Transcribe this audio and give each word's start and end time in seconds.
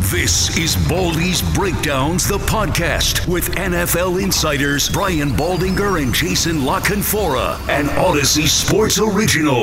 This 0.00 0.56
is 0.58 0.76
Baldy's 0.88 1.40
Breakdowns, 1.54 2.26
the 2.28 2.38
podcast 2.38 3.26
with 3.26 3.50
NFL 3.54 4.22
insiders 4.22 4.88
Brian 4.90 5.30
Baldinger 5.30 6.02
and 6.02 6.12
Jason 6.12 6.58
LaCanfora, 6.58 7.58
an 7.68 7.88
Odyssey 7.90 8.46
Sports 8.46 8.98
original. 8.98 9.62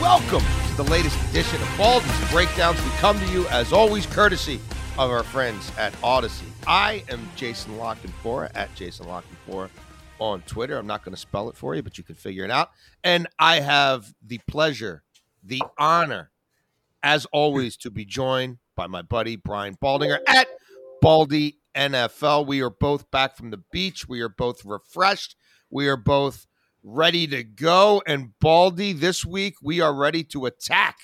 Welcome 0.00 0.42
to 0.68 0.76
the 0.76 0.84
latest 0.90 1.18
edition 1.30 1.60
of 1.62 1.74
Baldy's 1.78 2.30
Breakdowns. 2.30 2.82
We 2.82 2.90
come 2.92 3.18
to 3.20 3.26
you, 3.26 3.46
as 3.48 3.72
always, 3.72 4.06
courtesy 4.06 4.60
of 4.98 5.10
our 5.10 5.22
friends 5.22 5.70
at 5.78 5.94
Odyssey. 6.02 6.46
I 6.66 7.04
am 7.10 7.28
Jason 7.36 7.76
LaCanfora 7.76 8.50
at 8.54 8.74
Jason 8.74 9.06
LaCanfora 9.06 9.68
on 10.18 10.40
Twitter. 10.42 10.78
I'm 10.78 10.86
not 10.86 11.04
going 11.04 11.14
to 11.14 11.20
spell 11.20 11.48
it 11.48 11.56
for 11.56 11.74
you, 11.74 11.82
but 11.82 11.98
you 11.98 12.04
can 12.04 12.14
figure 12.14 12.44
it 12.44 12.50
out. 12.50 12.70
And 13.04 13.28
I 13.38 13.60
have 13.60 14.12
the 14.26 14.40
pleasure, 14.46 15.02
the 15.44 15.62
honor, 15.78 16.30
as 17.06 17.24
always, 17.26 17.76
to 17.76 17.88
be 17.88 18.04
joined 18.04 18.58
by 18.74 18.88
my 18.88 19.00
buddy 19.00 19.36
Brian 19.36 19.76
Baldinger 19.76 20.18
at 20.26 20.48
Baldy 21.00 21.58
NFL. 21.76 22.48
We 22.48 22.60
are 22.62 22.70
both 22.70 23.08
back 23.12 23.36
from 23.36 23.52
the 23.52 23.62
beach. 23.70 24.08
We 24.08 24.20
are 24.22 24.28
both 24.28 24.64
refreshed. 24.64 25.36
We 25.70 25.86
are 25.86 25.96
both 25.96 26.48
ready 26.82 27.28
to 27.28 27.44
go. 27.44 28.02
And 28.08 28.32
Baldy, 28.40 28.92
this 28.92 29.24
week 29.24 29.54
we 29.62 29.80
are 29.80 29.94
ready 29.94 30.24
to 30.24 30.46
attack 30.46 30.96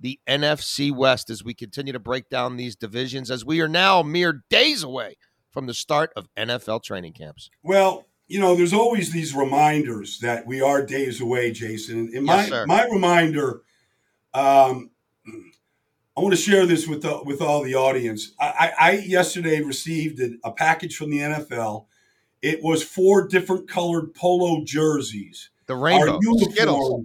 the 0.00 0.18
NFC 0.28 0.90
West 0.90 1.30
as 1.30 1.44
we 1.44 1.54
continue 1.54 1.92
to 1.92 2.00
break 2.00 2.28
down 2.28 2.56
these 2.56 2.74
divisions 2.74 3.30
as 3.30 3.44
we 3.44 3.60
are 3.60 3.68
now 3.68 4.02
mere 4.02 4.42
days 4.50 4.82
away 4.82 5.16
from 5.52 5.66
the 5.66 5.74
start 5.74 6.10
of 6.16 6.26
NFL 6.36 6.82
training 6.82 7.12
camps. 7.12 7.50
Well, 7.62 8.06
you 8.26 8.40
know, 8.40 8.56
there's 8.56 8.72
always 8.72 9.12
these 9.12 9.32
reminders 9.32 10.18
that 10.20 10.44
we 10.44 10.60
are 10.60 10.84
days 10.84 11.20
away, 11.20 11.52
Jason. 11.52 12.10
And 12.14 12.24
my 12.24 12.46
Yes, 12.46 12.66
my 12.66 12.84
reminder, 12.90 13.62
um, 14.34 14.90
I 15.26 16.20
want 16.20 16.34
to 16.34 16.40
share 16.40 16.66
this 16.66 16.86
with 16.86 17.02
the, 17.02 17.20
with 17.24 17.40
all 17.40 17.62
the 17.62 17.74
audience. 17.74 18.32
I, 18.38 18.72
I, 18.78 18.88
I 18.88 18.90
yesterday 18.98 19.62
received 19.62 20.20
a, 20.20 20.32
a 20.44 20.52
package 20.52 20.96
from 20.96 21.10
the 21.10 21.18
NFL. 21.18 21.86
It 22.42 22.62
was 22.62 22.82
four 22.82 23.28
different 23.28 23.68
colored 23.68 24.14
polo 24.14 24.64
jerseys. 24.64 25.50
The 25.66 25.76
rainbow, 25.76 26.14
Our 26.14 26.18
uniform 26.20 26.52
Skittles. 26.52 27.04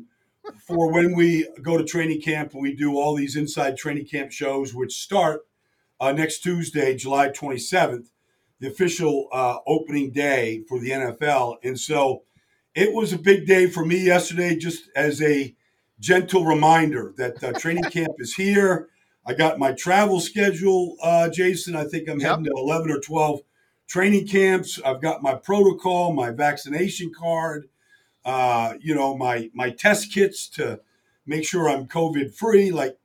for 0.67 0.91
when 0.91 1.15
we 1.15 1.47
go 1.61 1.77
to 1.77 1.83
training 1.83 2.21
camp 2.21 2.53
and 2.53 2.61
we 2.61 2.73
do 2.73 2.97
all 2.97 3.15
these 3.15 3.35
inside 3.35 3.77
training 3.77 4.05
camp 4.05 4.31
shows, 4.31 4.73
which 4.73 4.93
start 4.93 5.41
uh, 5.99 6.11
next 6.11 6.39
Tuesday, 6.39 6.95
July 6.95 7.29
27th, 7.29 8.07
the 8.59 8.67
official 8.67 9.27
uh, 9.31 9.57
opening 9.67 10.11
day 10.11 10.63
for 10.67 10.79
the 10.79 10.89
NFL. 10.89 11.57
And 11.63 11.79
so 11.79 12.23
it 12.73 12.93
was 12.93 13.13
a 13.13 13.17
big 13.17 13.45
day 13.45 13.67
for 13.67 13.85
me 13.85 14.03
yesterday, 14.03 14.55
just 14.55 14.89
as 14.95 15.21
a 15.21 15.55
gentle 15.99 16.45
reminder 16.45 17.13
that 17.17 17.43
uh, 17.43 17.53
training 17.53 17.83
camp 17.91 18.13
is 18.19 18.35
here. 18.35 18.89
I 19.25 19.33
got 19.33 19.57
my 19.57 19.71
travel 19.71 20.19
schedule, 20.19 20.97
uh, 21.01 21.29
Jason. 21.29 21.75
I 21.75 21.85
think 21.85 22.07
I'm 22.07 22.19
Yep. 22.19 22.29
heading 22.29 22.45
to 22.45 22.51
11 22.55 22.91
or 22.91 22.99
12 22.99 23.41
training 23.87 24.27
camps. 24.27 24.79
I've 24.85 25.01
got 25.01 25.23
my 25.23 25.35
protocol, 25.35 26.13
my 26.13 26.31
vaccination 26.31 27.11
card, 27.17 27.67
uh, 28.23 28.75
you 28.79 28.93
know, 28.95 29.15
my 29.17 29.49
my 29.53 29.69
test 29.71 30.11
kits 30.11 30.47
to 30.49 30.79
make 31.25 31.45
sure 31.45 31.69
I'm 31.69 31.87
COVID 31.87 32.35
free. 32.35 32.71
Like 32.71 32.97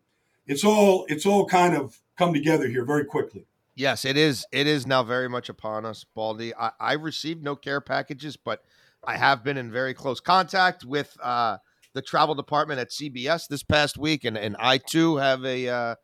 it's 0.47 0.65
all 0.65 1.07
it's 1.09 1.27
all 1.27 1.47
kind 1.47 1.77
of 1.77 2.01
come 2.17 2.33
together 2.35 2.69
here 2.69 2.85
very 2.85 3.05
quickly. 3.05 3.47
Yes, 3.75 4.05
it 4.05 4.17
is. 4.17 4.47
It 4.53 4.67
is 4.67 4.87
now 4.87 5.03
very 5.03 5.29
much 5.29 5.49
upon 5.49 5.87
us, 5.87 6.05
Baldy. 6.05 6.55
I, 6.55 6.73
I 6.79 6.93
received 6.95 7.43
no 7.43 7.57
care 7.57 7.81
packages, 7.81 8.37
but 8.37 8.63
I 9.05 9.17
have 9.17 9.43
been 9.43 9.57
in 9.57 9.71
very 9.71 9.95
close 9.95 10.21
contact 10.21 10.85
with 10.85 11.17
uh, 11.23 11.59
the 11.93 12.03
travel 12.03 12.35
department 12.35 12.81
at 12.81 12.91
CBS 12.91 13.49
this 13.49 13.63
past 13.63 13.99
week, 13.99 14.25
and, 14.25 14.37
and 14.37 14.57
I 14.59 14.79
too 14.79 15.17
have 15.17 15.45
a 15.45 15.69
uh, 15.69 15.95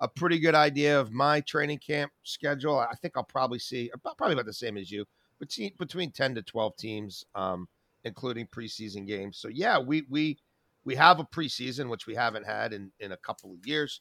a 0.00 0.08
pretty 0.08 0.38
good 0.38 0.54
idea 0.54 0.98
of 0.98 1.12
my 1.12 1.40
training 1.40 1.78
camp 1.78 2.12
schedule. 2.22 2.78
I 2.78 2.94
think 3.00 3.14
I'll 3.16 3.24
probably 3.24 3.58
see 3.58 3.90
about 3.94 4.18
probably 4.18 4.34
about 4.34 4.46
the 4.46 4.52
same 4.52 4.76
as 4.76 4.90
you, 4.90 5.04
between 5.38 5.72
between 5.78 6.12
ten 6.12 6.34
to 6.34 6.42
twelve 6.42 6.76
teams, 6.76 7.24
um, 7.34 7.68
including 8.04 8.46
preseason 8.46 9.06
games. 9.06 9.38
So 9.38 9.48
yeah, 9.48 9.78
we 9.78 10.04
we 10.08 10.38
we 10.84 10.94
have 10.96 11.20
a 11.20 11.24
preseason 11.24 11.88
which 11.88 12.06
we 12.06 12.14
haven't 12.14 12.46
had 12.46 12.72
in 12.72 12.92
in 12.98 13.12
a 13.12 13.16
couple 13.16 13.52
of 13.52 13.66
years 13.66 14.00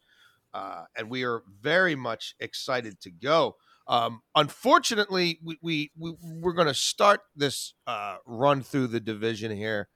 uh, 0.53 0.83
and 0.95 1.09
we 1.09 1.23
are 1.23 1.43
very 1.61 1.95
much 1.95 2.35
excited 2.39 2.99
to 3.01 3.11
go. 3.11 3.55
Um, 3.87 4.21
unfortunately, 4.35 5.39
we, 5.43 5.57
we, 5.61 5.91
we 5.97 6.13
we're 6.21 6.53
going 6.53 6.67
to 6.67 6.73
start 6.73 7.21
this 7.35 7.73
uh, 7.87 8.17
run 8.25 8.61
through 8.61 8.87
the 8.87 8.99
division 8.99 9.55
here 9.55 9.89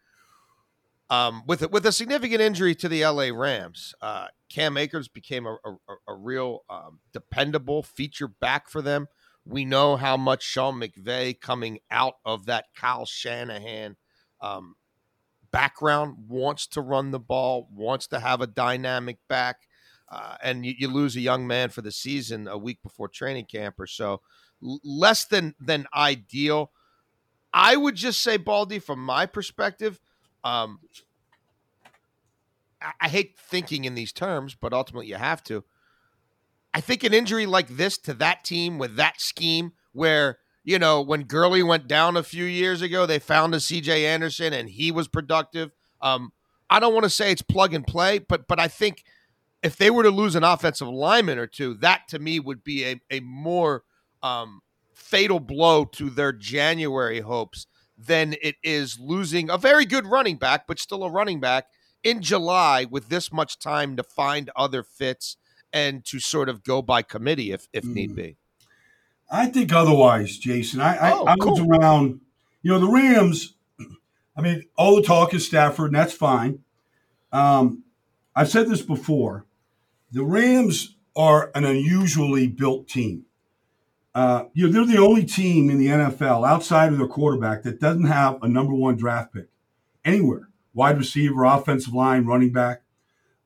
um, 1.09 1.43
with 1.47 1.61
a, 1.61 1.67
with 1.67 1.85
a 1.85 1.91
significant 1.91 2.41
injury 2.41 2.75
to 2.75 2.89
the 2.89 3.05
LA 3.05 3.29
Rams. 3.33 3.93
Uh, 4.01 4.27
Cam 4.49 4.77
Akers 4.77 5.07
became 5.07 5.45
a, 5.45 5.57
a, 5.65 5.75
a 6.07 6.15
real 6.15 6.63
um, 6.69 6.99
dependable 7.13 7.83
feature 7.83 8.27
back 8.27 8.69
for 8.69 8.81
them. 8.81 9.07
We 9.45 9.63
know 9.63 9.95
how 9.95 10.17
much 10.17 10.43
Sean 10.43 10.75
McVay 10.75 11.39
coming 11.39 11.79
out 11.89 12.15
of 12.25 12.45
that 12.47 12.65
Kyle 12.75 13.05
Shanahan 13.05 13.95
um, 14.41 14.75
background 15.51 16.15
wants 16.27 16.67
to 16.67 16.81
run 16.81 17.11
the 17.11 17.19
ball, 17.19 17.69
wants 17.73 18.07
to 18.07 18.19
have 18.19 18.41
a 18.41 18.47
dynamic 18.47 19.19
back 19.29 19.67
uh, 20.09 20.35
and 20.41 20.65
you, 20.65 20.73
you 20.77 20.87
lose 20.87 21.15
a 21.15 21.21
young 21.21 21.47
man 21.47 21.69
for 21.69 21.81
the 21.81 21.91
season 21.91 22.47
a 22.47 22.57
week 22.57 22.81
before 22.81 23.07
training 23.07 23.45
camp 23.45 23.79
or 23.79 23.87
so, 23.87 24.21
L- 24.63 24.79
less 24.83 25.25
than 25.25 25.53
than 25.59 25.85
ideal. 25.93 26.71
I 27.53 27.75
would 27.75 27.95
just 27.95 28.21
say, 28.21 28.37
Baldy, 28.37 28.79
from 28.79 29.03
my 29.03 29.25
perspective, 29.25 29.99
um, 30.47 30.79
I, 32.81 32.91
I 33.01 33.09
hate 33.09 33.37
thinking 33.37 33.85
in 33.85 33.95
these 33.95 34.13
terms, 34.13 34.55
but 34.59 34.73
ultimately 34.73 35.07
you 35.07 35.15
have 35.15 35.43
to. 35.45 35.63
I 36.73 36.81
think 36.81 37.03
an 37.03 37.13
injury 37.13 37.45
like 37.45 37.69
this 37.69 37.97
to 37.99 38.13
that 38.15 38.43
team 38.43 38.77
with 38.77 38.95
that 38.95 39.19
scheme, 39.19 39.73
where 39.91 40.37
you 40.63 40.79
know 40.79 41.01
when 41.01 41.23
Gurley 41.23 41.63
went 41.63 41.87
down 41.87 42.15
a 42.15 42.23
few 42.23 42.45
years 42.45 42.81
ago, 42.81 43.05
they 43.05 43.19
found 43.19 43.53
a 43.55 43.59
C.J. 43.59 44.05
Anderson 44.05 44.53
and 44.53 44.69
he 44.69 44.91
was 44.91 45.07
productive. 45.07 45.71
Um, 46.01 46.31
I 46.69 46.79
don't 46.79 46.93
want 46.93 47.03
to 47.03 47.09
say 47.09 47.31
it's 47.31 47.41
plug 47.41 47.73
and 47.73 47.85
play, 47.85 48.19
but 48.19 48.47
but 48.47 48.59
I 48.59 48.69
think 48.69 49.03
if 49.63 49.75
they 49.75 49.89
were 49.89 50.03
to 50.03 50.11
lose 50.11 50.35
an 50.35 50.43
offensive 50.43 50.87
lineman 50.87 51.39
or 51.39 51.47
two, 51.47 51.73
that 51.75 52.07
to 52.09 52.19
me 52.19 52.39
would 52.39 52.63
be 52.63 52.85
a, 52.85 53.01
a 53.11 53.19
more 53.19 53.83
um, 54.23 54.61
fatal 54.93 55.41
blow 55.41 55.83
to 55.83 56.09
their 56.09 56.31
January 56.31 57.19
hopes 57.19 57.67
than 57.97 58.35
it 58.41 58.55
is 58.63 58.99
losing 58.99 59.49
a 59.49 59.57
very 59.57 59.85
good 59.85 60.05
running 60.05 60.37
back, 60.37 60.67
but 60.67 60.79
still 60.79 61.03
a 61.03 61.09
running 61.09 61.39
back 61.39 61.65
in 62.03 62.21
July 62.21 62.85
with 62.89 63.09
this 63.09 63.31
much 63.33 63.57
time 63.59 63.95
to 63.97 64.03
find 64.03 64.49
other 64.55 64.83
fits 64.83 65.35
and 65.73 66.05
to 66.05 66.19
sort 66.19 66.47
of 66.47 66.63
go 66.63 66.81
by 66.81 67.01
committee 67.01 67.51
if, 67.51 67.67
if 67.73 67.83
need 67.83 68.11
Mm. 68.11 68.15
be. 68.15 68.35
I 69.29 69.47
think 69.47 69.73
otherwise, 69.73 70.37
Jason. 70.37 70.79
I, 70.79 70.95
I, 70.95 71.11
Oh, 71.11 71.25
I 71.25 71.35
was 71.35 71.59
cool. 71.59 71.69
around, 71.75 72.21
you 72.61 72.71
know, 72.71 72.79
the 72.79 72.87
Rams. 72.87 73.55
I 74.35 74.41
mean, 74.41 74.63
all 74.77 74.95
the 74.95 75.01
talk 75.01 75.33
is 75.33 75.45
Stafford, 75.45 75.87
and 75.87 75.95
that's 75.95 76.13
fine. 76.13 76.59
Um, 77.31 77.83
I've 78.35 78.49
said 78.49 78.69
this 78.69 78.81
before. 78.83 79.45
The 80.11 80.23
Rams 80.23 80.95
are 81.15 81.51
an 81.55 81.65
unusually 81.65 82.47
built 82.47 82.87
team. 82.87 83.25
Uh, 84.15 84.45
you 84.53 84.65
know, 84.65 84.73
they're 84.73 84.95
the 84.95 85.01
only 85.01 85.23
team 85.23 85.69
in 85.69 85.77
the 85.77 85.87
NFL 85.87 86.47
outside 86.47 86.91
of 86.91 86.97
their 86.97 87.07
quarterback 87.07 87.63
that 87.63 87.79
doesn't 87.79 88.05
have 88.05 88.41
a 88.41 88.47
number 88.47 88.73
one 88.73 88.95
draft 88.95 89.33
pick 89.33 89.49
anywhere. 90.03 90.49
Wide 90.73 90.97
receiver, 90.97 91.43
offensive 91.43 91.93
line, 91.93 92.25
running 92.25 92.51
back. 92.51 92.81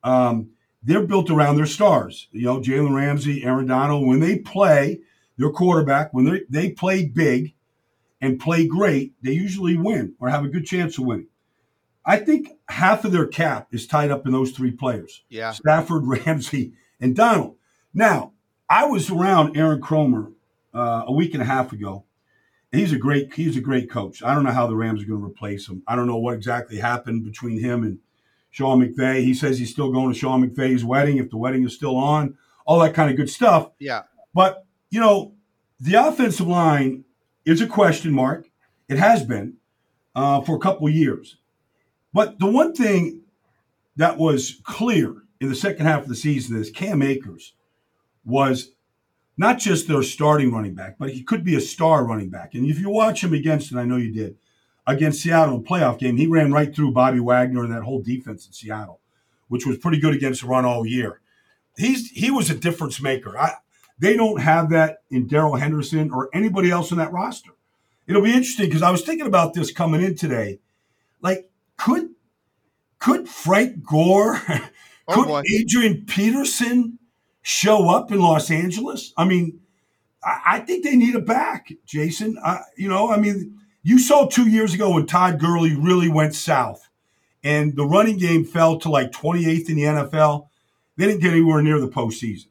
Um, 0.04 0.52
they're 0.84 1.06
built 1.06 1.30
around 1.30 1.58
their 1.58 1.66
stars. 1.66 2.28
You 2.32 2.46
know, 2.46 2.60
Jalen 2.60 2.96
Ramsey, 2.96 3.44
Aaron 3.44 3.68
Donald. 3.68 4.08
When 4.08 4.20
they 4.20 4.40
play, 4.40 5.02
their 5.38 5.50
quarterback, 5.50 6.14
when 6.14 6.26
they 6.26 6.42
they 6.50 6.72
play 6.72 7.06
big 7.06 7.54
and 8.22 8.40
play 8.40 8.68
great, 8.68 9.14
they 9.22 9.32
usually 9.32 9.78
win 9.78 10.14
or 10.20 10.30
have 10.30 10.46
a 10.46 10.50
good 10.50 10.66
chance 10.66 10.98
of 10.98 11.06
winning. 11.06 11.28
I 12.06 12.18
think 12.18 12.50
half 12.68 13.06
of 13.06 13.12
their 13.12 13.28
cap 13.28 13.68
is 13.72 13.88
tied 13.88 14.12
up 14.12 14.26
in 14.26 14.32
those 14.32 14.52
three 14.52 14.72
players. 14.72 15.24
Yeah. 15.30 15.52
Stafford, 15.52 16.04
Ramsey, 16.26 16.74
and 17.00 17.16
Donald. 17.16 17.56
Now, 17.94 18.34
I 18.70 18.86
was 18.86 19.10
around 19.10 19.58
Aaron 19.58 19.82
Kromer 19.82 20.32
uh, 20.74 21.04
a 21.08 21.12
week 21.12 21.34
and 21.34 21.42
a 21.42 21.46
half 21.46 21.74
ago. 21.74 22.06
He's 22.72 22.94
a 22.94 22.98
great 22.98 23.34
he's 23.34 23.58
a 23.58 23.62
great 23.62 23.90
coach. 23.90 24.24
I 24.24 24.34
don't 24.34 24.44
know 24.44 24.52
how 24.52 24.68
the 24.68 24.76
Rams 24.76 25.04
are 25.04 25.06
going 25.06 25.20
to 25.20 25.26
replace 25.26 25.68
him. 25.68 25.84
I 25.88 25.96
don't 25.96 26.08
know 26.08 26.18
what 26.18 26.36
exactly 26.36 26.78
happened 26.78 27.26
between 27.26 27.60
him 27.60 27.84
and 27.84 28.00
Sean 28.50 28.82
McVay. 28.82 29.24
He 29.24 29.34
says 29.34 29.60
he's 29.60 29.72
still 29.72 29.92
going 29.92 30.14
to 30.14 30.18
Sean 30.18 30.48
McVay's 30.48 30.86
wedding 30.86 31.18
if 31.18 31.30
the 31.30 31.38
wedding 31.38 31.64
is 31.64 31.74
still 31.74 31.98
on. 31.98 32.38
All 32.66 32.80
that 32.80 32.94
kind 32.94 33.10
of 33.10 33.18
good 33.18 33.30
stuff. 33.30 33.72
Yeah. 33.80 34.04
But, 34.34 34.66
you 34.90 35.00
know, 35.00 35.34
the 35.80 35.96
offensive 35.96 36.48
line 36.48 37.04
is 37.46 37.60
a 37.62 37.68
question 37.68 38.14
mark. 38.14 38.48
It 38.88 38.98
has 38.98 39.26
been 39.26 39.56
uh, 40.16 40.42
for 40.42 40.56
a 40.56 40.60
couple 40.60 40.88
of 40.88 40.94
years. 40.94 41.38
But 42.14 42.40
the 42.40 42.46
one 42.46 42.74
thing 42.74 43.22
that 43.96 44.18
was 44.18 44.62
clear 44.64 45.24
in 45.40 45.50
the 45.50 45.56
second 45.56 45.86
half 45.86 46.04
of 46.04 46.10
the 46.10 46.16
season 46.16 46.58
is 46.58 46.70
Cam 46.70 47.02
Akers 47.02 47.54
was 48.24 48.72
not 49.38 49.60
just 49.60 49.88
their 49.88 50.04
starting 50.04 50.52
running 50.52 50.76
back, 50.76 50.98
but 51.00 51.12
he 51.12 51.24
could 51.24 51.44
be 51.44 51.56
a 51.56 51.62
star 51.62 52.06
running 52.06 52.30
back. 52.30 52.54
And 52.54 52.66
if 52.70 52.80
you 52.80 52.90
watch 52.90 53.24
him 53.24 53.34
against, 53.34 53.72
and 53.72 53.80
I 53.80 53.86
know 53.86 53.98
you 53.98 54.12
did, 54.12 54.38
against 54.86 55.22
Seattle 55.22 55.56
in 55.56 55.62
a 55.62 55.64
playoff 55.64 56.00
game, 56.00 56.18
he 56.18 56.28
ran 56.28 56.52
right 56.52 56.74
through 56.74 56.92
Bobby 56.92 57.20
Wagner 57.20 57.64
and 57.64 57.74
that 57.74 57.84
whole 57.84 58.02
defense 58.02 58.46
in 58.46 58.54
Seattle, 58.54 59.00
which 59.48 59.66
was 59.66 59.78
pretty 59.78 60.00
good 60.00 60.14
against 60.14 60.42
the 60.42 60.48
run 60.48 60.66
all 60.66 60.86
year. 60.86 61.22
He's 61.78 62.12
he 62.12 62.30
was 62.30 62.50
a 62.50 62.56
difference 62.56 63.02
maker. 63.02 63.38
I, 63.38 63.56
they 63.98 64.18
don't 64.18 64.42
have 64.42 64.70
that 64.72 65.04
in 65.10 65.28
Darrell 65.28 65.56
Henderson 65.56 66.12
or 66.12 66.30
anybody 66.34 66.70
else 66.70 66.92
in 66.92 66.98
that 66.98 67.14
roster. 67.14 67.52
It'll 68.08 68.22
be 68.22 68.34
interesting 68.34 68.66
because 68.66 68.82
I 68.82 68.92
was 68.92 69.04
thinking 69.04 69.28
about 69.28 69.54
this 69.54 69.72
coming 69.72 70.02
in 70.02 70.16
today. 70.16 70.60
Like, 71.22 71.50
could 71.78 72.10
could 73.00 73.30
Frank 73.30 73.84
Gore, 73.84 74.42
Oh, 75.08 75.16
could 75.16 75.28
boy. 75.28 75.42
Adrian 75.54 76.06
Peterson 76.06 77.00
show 77.42 77.90
up 77.90 78.12
in 78.12 78.20
Los 78.20 78.52
Angeles? 78.52 79.14
I 79.18 79.26
mean, 79.26 79.60
I, 80.24 80.42
I 80.46 80.60
think 80.60 80.84
they 80.84 80.96
need 80.96 81.16
a 81.16 81.22
back, 81.22 81.72
Jason. 81.86 82.38
I, 82.44 82.62
you 82.78 82.88
know, 82.88 83.12
I 83.12 83.18
mean, 83.18 83.60
you 83.84 84.00
saw 84.00 84.28
two 84.28 84.50
years 84.50 84.74
ago 84.74 84.94
when 84.94 85.06
Todd 85.06 85.40
Gurley 85.40 85.76
really 85.76 86.10
went 86.10 86.36
south 86.36 86.88
and 87.44 87.76
the 87.76 87.86
running 87.86 88.18
game 88.18 88.46
fell 88.46 88.78
to 88.80 88.90
like 88.90 89.12
28th 89.12 89.70
in 89.70 89.76
the 89.76 89.84
NFL. 89.84 90.48
They 90.98 91.08
didn't 91.08 91.22
get 91.22 91.32
anywhere 91.32 91.62
near 91.62 91.80
the 91.80 91.88
postseason. 91.88 92.48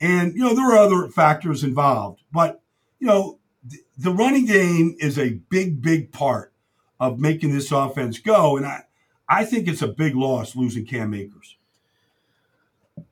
And, 0.00 0.34
you 0.34 0.40
know, 0.40 0.54
there 0.54 0.66
were 0.66 0.78
other 0.78 1.08
factors 1.08 1.62
involved, 1.62 2.22
but, 2.32 2.62
you 2.98 3.06
know, 3.06 3.38
th- 3.68 3.82
the 3.98 4.12
running 4.12 4.46
game 4.46 4.96
is 4.98 5.18
a 5.18 5.40
big, 5.50 5.82
big 5.82 6.10
part 6.10 6.52
of 6.98 7.18
making 7.18 7.52
this 7.52 7.70
offense 7.72 8.18
go. 8.18 8.56
And 8.56 8.64
I, 8.64 8.84
I 9.28 9.44
think 9.44 9.68
it's 9.68 9.82
a 9.82 9.88
big 9.88 10.14
loss 10.14 10.56
losing 10.56 10.86
Cam 10.86 11.14
Akers. 11.14 11.56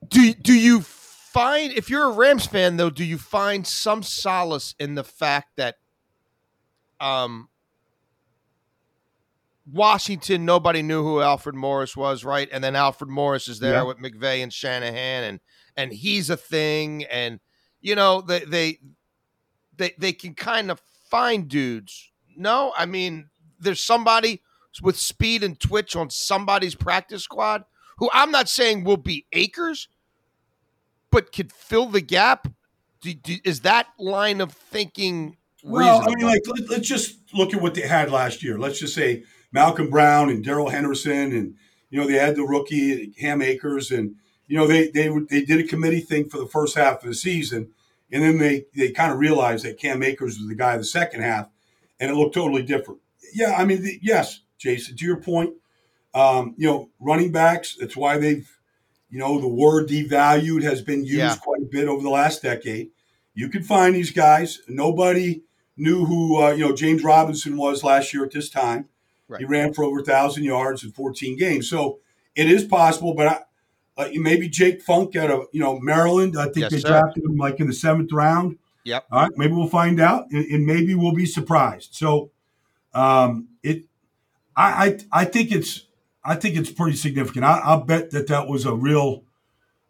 Do 0.09 0.33
do 0.33 0.55
you 0.55 0.81
find 1.33 1.73
if 1.73 1.91
you're 1.91 2.07
a 2.07 2.13
Rams 2.13 2.47
fan 2.47 2.77
though, 2.77 2.91
do 2.91 3.05
you 3.05 3.19
find 3.19 3.67
some 3.67 4.03
solace 4.03 4.75
in 4.79 4.95
the 4.95 5.05
fact 5.05 5.57
that 5.57 5.77
um 7.01 7.49
Washington 9.71 10.45
nobody 10.45 10.81
knew 10.83 11.03
who 11.03 11.21
Alfred 11.21 11.55
Morris 11.55 11.97
was, 11.97 12.25
right? 12.25 12.49
And 12.51 12.65
then 12.65 12.75
Alfred 12.75 13.11
Morris 13.11 13.49
is 13.49 13.61
there 13.61 13.75
Yeah. 13.75 13.83
with 13.83 13.99
McVay 13.99 14.43
and 14.43 14.53
Shanahan 14.53 15.25
and 15.25 15.41
and 15.77 15.93
he's 15.93 16.31
a 16.31 16.37
thing 16.37 17.05
and 17.05 17.39
you 17.81 17.95
know 17.95 18.21
they 18.21 18.41
they 18.41 18.79
they, 19.77 19.95
they 19.99 20.13
can 20.13 20.35
kind 20.35 20.71
of 20.71 20.81
find 21.11 21.49
dudes. 21.49 22.11
No, 22.37 22.73
I 22.77 22.87
mean 22.87 23.29
there's 23.61 23.83
somebody 23.85 24.43
with 24.83 24.97
speed 24.97 25.43
and 25.43 25.59
twitch 25.59 25.95
on 25.97 26.09
somebody's 26.11 26.75
practice 26.75 27.25
squad 27.25 27.65
who 27.99 28.09
I'm 28.13 28.31
not 28.31 28.49
saying 28.49 28.85
will 28.85 28.97
be 28.97 29.27
Akers, 29.33 29.89
but 31.11 31.33
could 31.33 31.53
fill 31.53 31.87
the 31.87 32.01
gap. 32.01 32.49
Do, 33.01 33.15
do, 33.15 33.37
is 33.45 33.61
that 33.61 33.87
line 33.99 34.41
of 34.41 34.53
thinking 34.53 35.37
Well, 35.63 36.03
I 36.03 36.15
mean, 36.15 36.27
like 36.27 36.43
let, 36.47 36.71
let's 36.71 36.89
just 36.89 37.19
look 37.33 37.55
at 37.55 37.63
what 37.63 37.75
they 37.75 37.87
had 37.87 38.11
last 38.11 38.43
year. 38.43 38.59
Let's 38.59 38.79
just 38.81 38.95
say 38.95 39.25
Malcolm 39.53 39.91
Brown 39.91 40.31
and 40.31 40.45
Darrell 40.45 40.71
Henderson, 40.71 41.33
and 41.33 41.55
you 41.91 42.01
know 42.01 42.07
they 42.07 42.15
had 42.15 42.37
the 42.37 42.43
rookie 42.43 43.09
Cam 43.09 43.43
Akers, 43.43 43.91
and 43.91 44.17
you 44.47 44.57
know 44.57 44.67
they 44.67 44.89
they 44.89 45.09
they 45.31 45.45
did 45.45 45.61
a 45.61 45.69
committee 45.69 46.01
thing 46.01 46.29
for 46.29 46.39
the 46.39 46.47
first 46.47 46.77
half 46.77 47.03
of 47.03 47.09
the 47.09 47.15
season, 47.15 47.71
and 48.11 48.23
then 48.23 48.39
they 48.39 48.65
they 48.75 48.91
kind 48.91 49.13
of 49.13 49.19
realized 49.19 49.65
that 49.65 49.79
Cam 49.79 50.03
Akers 50.03 50.39
was 50.39 50.49
the 50.49 50.55
guy 50.55 50.77
the 50.77 50.85
second 50.85 51.23
half, 51.23 51.49
and 52.01 52.11
it 52.11 52.15
looked 52.15 52.35
totally 52.35 52.63
different. 52.63 53.01
Yeah, 53.35 53.55
I 53.57 53.65
mean, 53.65 53.83
the, 53.83 53.99
yes, 54.03 54.41
Jason, 54.59 54.97
to 54.97 55.05
your 55.05 55.21
point, 55.21 55.55
um, 56.15 56.55
you 56.57 56.67
know, 56.67 56.91
running 56.99 57.33
backs. 57.33 57.77
That's 57.79 57.97
why 57.97 58.19
they've, 58.19 58.49
you 59.11 59.19
know, 59.19 59.41
the 59.41 59.49
word 59.49 59.89
devalued 59.89 60.63
has 60.63 60.83
been 60.83 61.01
used 61.05 61.17
Yeah. 61.19 61.37
quite 61.37 61.63
a 61.63 61.67
bit 61.67 61.89
over 61.89 62.03
the 62.03 62.11
last 62.11 62.43
decade. 62.43 62.91
You 63.35 63.49
can 63.49 63.63
find 63.63 63.95
these 63.95 64.11
guys. 64.11 64.61
Nobody 64.69 65.43
knew 65.77 66.05
who 66.05 66.43
uh, 66.43 66.51
you 66.51 66.67
know 66.69 66.75
James 66.75 67.03
Robinson 67.05 67.57
was 67.57 67.85
last 67.85 68.13
year 68.13 68.25
at 68.25 68.33
this 68.33 68.51
time. 68.51 68.89
Right. 69.29 69.41
He 69.41 69.45
ran 69.47 69.73
for 69.75 69.85
over 69.85 70.03
thousand 70.03 70.45
yards 70.45 70.83
in 70.85 70.91
14 70.93 71.37
games, 71.39 71.69
so 71.69 72.01
it 72.35 72.51
is 72.51 72.65
possible. 72.65 73.15
But 73.15 73.27
I, 73.29 74.03
uh, 74.03 74.09
maybe 74.15 74.49
Jake 74.49 74.83
Funk 74.83 75.15
out 75.17 75.31
of 75.31 75.47
you 75.53 75.61
know 75.61 75.79
Maryland. 75.79 76.37
I 76.39 76.45
think 76.45 76.57
Yes, 76.59 76.71
they 76.73 76.79
sir. 76.81 76.89
drafted 76.89 77.25
him 77.25 77.37
like 77.37 77.61
in 77.61 77.67
the 77.67 77.73
seventh 77.73 78.13
round. 78.13 78.59
Yep. 78.85 79.07
All 79.13 79.23
right, 79.23 79.33
maybe 79.37 79.53
we'll 79.53 79.69
find 79.69 80.01
out, 80.01 80.27
and, 80.31 80.45
and 80.47 80.65
maybe 80.65 80.95
we'll 80.95 81.13
be 81.15 81.27
surprised. 81.27 81.95
So, 81.95 82.31
um, 82.95 83.49
it, 83.63 83.85
I, 84.57 84.97
I, 85.13 85.21
I 85.21 85.25
think 85.27 85.53
it's, 85.53 85.85
I 86.25 86.35
think 86.35 86.57
it's 86.57 86.71
pretty 86.71 86.97
significant. 86.97 87.45
I, 87.45 87.59
I'll 87.65 87.81
bet 87.85 88.11
that 88.11 88.27
that 88.29 88.49
was 88.49 88.67
a 88.67 88.75
real 88.75 89.23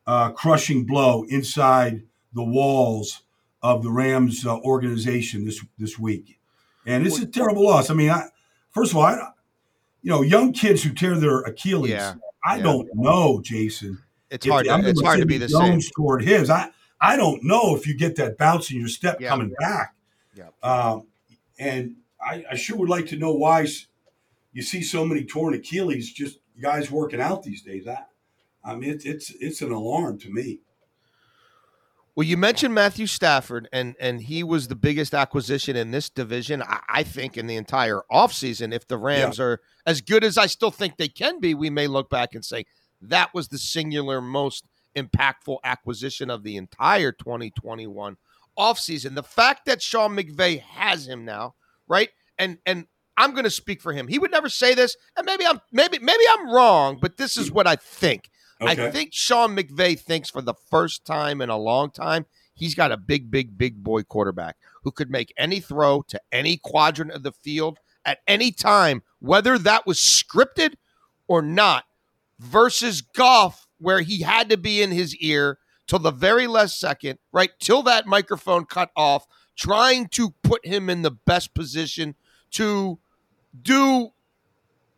uh, 0.07 0.31
crushing 0.31 0.85
blow 0.85 1.25
inside 1.29 2.03
the 2.33 2.45
walls 2.45 3.23
of 3.63 3.83
the 3.83 3.91
Rams 3.91 4.47
uh, 4.47 4.59
organization 4.61 5.45
this 5.45 5.65
this 5.79 5.99
week, 5.99 6.39
and 6.87 7.07
it's 7.07 7.19
a 7.19 7.27
terrible 7.27 7.65
loss. 7.65 7.91
I 7.91 7.95
mean, 7.95 8.11
I, 8.11 8.29
first 8.71 8.93
of 8.93 8.99
all, 8.99 9.05
I, 9.05 9.17
you 10.03 10.11
know, 10.11 10.23
young 10.23 10.53
kids 10.53 10.83
who 10.83 10.93
tear 10.93 11.17
their 11.17 11.41
Achilles. 11.41 11.91
Yeah, 11.91 12.15
I 12.45 12.57
yeah. 12.57 12.63
don't 12.63 12.89
know, 12.95 13.41
Jason. 13.43 13.99
it's 14.31 14.47
if- 14.47 14.53
hard. 14.53 14.67
To, 14.67 14.73
I'm 14.73 14.85
it's 14.87 15.03
hard 15.03 15.21
to 15.21 15.27
be 15.27 15.39
the 15.39 15.49
same. 15.49 15.73
Jones 15.73 15.87
scored 15.89 16.23
his. 16.23 16.51
I 16.51 16.71
I 17.01 17.17
don't 17.17 17.43
know 17.45 17.75
if 17.77 17.87
you 17.87 17.97
get 17.97 18.17
that 18.17 18.39
bounce 18.39 18.71
in 18.71 18.79
your 18.79 18.89
step 18.89 19.21
Yeah. 19.21 19.29
coming 19.31 19.53
back. 19.59 19.95
Yeah. 20.35 20.49
Um, 20.63 21.07
and 21.59 21.97
I, 22.21 22.45
I 22.51 22.55
sure 22.57 22.77
would 22.77 22.89
like 22.89 23.07
to 23.09 23.17
know 23.17 23.33
why 23.33 23.67
you 24.59 24.65
see 24.65 24.83
so 24.83 25.05
many 25.05 25.25
torn 25.25 25.55
Achilles 25.55 26.13
just 26.13 26.41
guys 26.61 26.91
working 26.91 27.21
out 27.21 27.45
these 27.45 27.63
days. 27.63 27.87
I, 27.87 27.99
I 28.65 28.75
mean, 28.75 28.91
it's 28.91 29.05
it's 29.05 29.31
it's 29.39 29.63
an 29.63 29.71
alarm 29.71 30.19
to 30.19 30.31
me. 30.31 30.63
Well, 32.17 32.27
you 32.27 32.37
mentioned 32.37 32.75
Matthew 32.75 33.07
Stafford, 33.07 33.69
and 33.73 33.95
and 34.01 34.21
he 34.21 34.43
was 34.43 34.67
the 34.67 34.75
biggest 34.75 35.15
acquisition 35.15 35.77
in 35.77 35.93
this 35.93 36.11
division, 36.11 36.61
I, 36.65 36.81
I 36.89 37.03
think, 37.05 37.37
in 37.37 37.47
the 37.47 37.55
entire 37.55 38.03
offseason. 38.11 38.75
If 38.75 38.89
the 38.89 38.99
Rams 38.99 39.39
are 39.39 39.61
as 39.87 40.01
good 40.01 40.25
as 40.25 40.37
I 40.37 40.47
still 40.47 40.73
think 40.73 40.97
they 40.97 41.07
can 41.07 41.39
be, 41.39 41.55
we 41.55 41.71
may 41.71 41.87
look 41.87 42.11
back 42.11 42.35
and 42.35 42.45
say 42.45 42.65
that 43.01 43.33
was 43.33 43.47
the 43.47 43.59
singular 43.59 44.21
most 44.21 44.65
impactful 44.97 45.59
acquisition 45.63 46.31
of 46.31 46.43
the 46.43 46.57
entire 46.57 47.13
2021 47.13 48.17
offseason. 48.59 49.15
The 49.15 49.23
fact 49.23 49.67
that 49.67 49.81
Sean 49.81 50.17
McVay 50.17 50.59
has 50.63 51.07
him 51.07 51.25
now, 51.25 51.55
right? 51.87 52.09
And 52.37 52.59
and 52.67 52.89
I'm 53.19 53.33
going 53.33 53.45
to 53.45 53.51
speak 53.51 53.83
for 53.83 53.93
him. 53.93 54.09
He 54.09 54.19
would 54.19 54.31
never 54.31 54.49
say 54.49 54.75
this, 54.75 54.97
and 55.17 55.27
maybe 55.27 55.45
I'm 55.45 55.61
maybe 55.73 55.99
maybe 55.99 56.25
I'm 56.31 56.51
wrong, 56.51 56.99
but 57.01 57.19
this 57.19 57.37
is 57.37 57.51
what 57.51 57.67
I 57.67 57.77
think. 57.77 58.31
I 58.61 58.91
think 58.91 59.11
Sean 59.13 59.57
McVay 59.57 59.99
thinks 59.99 60.31
for 60.31 60.43
the 60.43 60.55
first 60.55 61.05
time 61.05 61.41
in 61.41 61.49
a 61.49 61.57
long 61.57 61.91
time 61.91 62.27
he's 62.59 62.75
got 62.75 62.93
a 62.93 62.97
big, 62.97 63.31
big, 63.31 63.57
big 63.57 63.83
boy 63.83 64.03
quarterback 64.03 64.57
who 64.83 64.91
could 64.91 65.11
make 65.11 65.33
any 65.39 65.61
throw 65.61 66.03
to 66.09 66.21
any 66.33 66.57
quadrant 66.57 67.13
of 67.13 67.23
the 67.23 67.33
field 67.33 67.79
at 68.05 68.19
any 68.27 68.51
time, 68.51 69.03
whether 69.21 69.59
that 69.59 69.87
was 69.87 69.99
scripted 69.99 70.75
or 71.27 71.41
not, 71.41 71.85
versus 72.39 73.01
Goff, 73.01 73.67
where 73.79 74.01
he 74.01 74.23
had 74.23 74.49
to 74.51 74.57
be 74.57 74.83
in 74.83 74.91
his 74.91 75.15
ear 75.17 75.59
till 75.87 75.99
the 75.99 76.11
very 76.11 76.47
last 76.47 76.79
second, 76.79 77.19
right? 77.33 77.51
Till 77.61 77.83
that 77.83 78.07
microphone 78.07 78.65
cut 78.65 78.91
off, 78.97 79.27
trying 79.57 80.09
to 80.09 80.31
put 80.43 80.65
him 80.67 80.91
in 80.91 81.03
the 81.03 81.11
best 81.11 81.55
position 81.55 82.15
to 82.53 82.99
do 83.61 84.11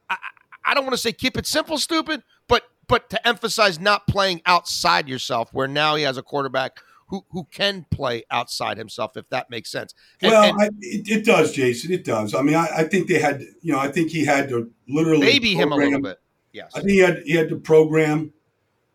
I, 0.08 0.16
I 0.64 0.74
don't 0.74 0.84
want 0.84 0.94
to 0.94 0.98
say 0.98 1.12
keep 1.12 1.36
it 1.36 1.46
simple, 1.46 1.78
stupid, 1.78 2.22
but 2.48 2.64
but 2.88 3.10
to 3.10 3.28
emphasize 3.28 3.78
not 3.78 4.06
playing 4.06 4.42
outside 4.46 5.08
yourself, 5.08 5.52
where 5.52 5.68
now 5.68 5.96
he 5.96 6.02
has 6.02 6.16
a 6.16 6.22
quarterback 6.22 6.80
who 7.08 7.24
who 7.30 7.44
can 7.50 7.86
play 7.90 8.24
outside 8.30 8.78
himself, 8.78 9.16
if 9.16 9.28
that 9.30 9.50
makes 9.50 9.70
sense. 9.70 9.94
And- 10.22 10.32
well, 10.32 10.44
and 10.44 10.60
I, 10.60 10.66
it, 10.80 11.08
it 11.08 11.24
does, 11.24 11.52
Jason. 11.52 11.92
It 11.92 12.04
does. 12.04 12.34
I 12.34 12.42
mean, 12.42 12.54
I, 12.54 12.68
I 12.78 12.84
think 12.84 13.08
they 13.08 13.18
had, 13.18 13.42
you 13.62 13.72
know, 13.72 13.78
I 13.78 13.90
think 13.90 14.10
he 14.10 14.24
had 14.24 14.48
to 14.50 14.70
literally 14.88 15.26
maybe 15.26 15.54
him 15.54 15.72
a 15.72 15.76
little 15.76 16.00
bit. 16.00 16.18
Yes. 16.52 16.72
I 16.74 16.80
think 16.80 16.90
he 16.90 16.98
had 16.98 17.22
he 17.24 17.32
had 17.34 17.48
to 17.50 17.56
program, 17.56 18.32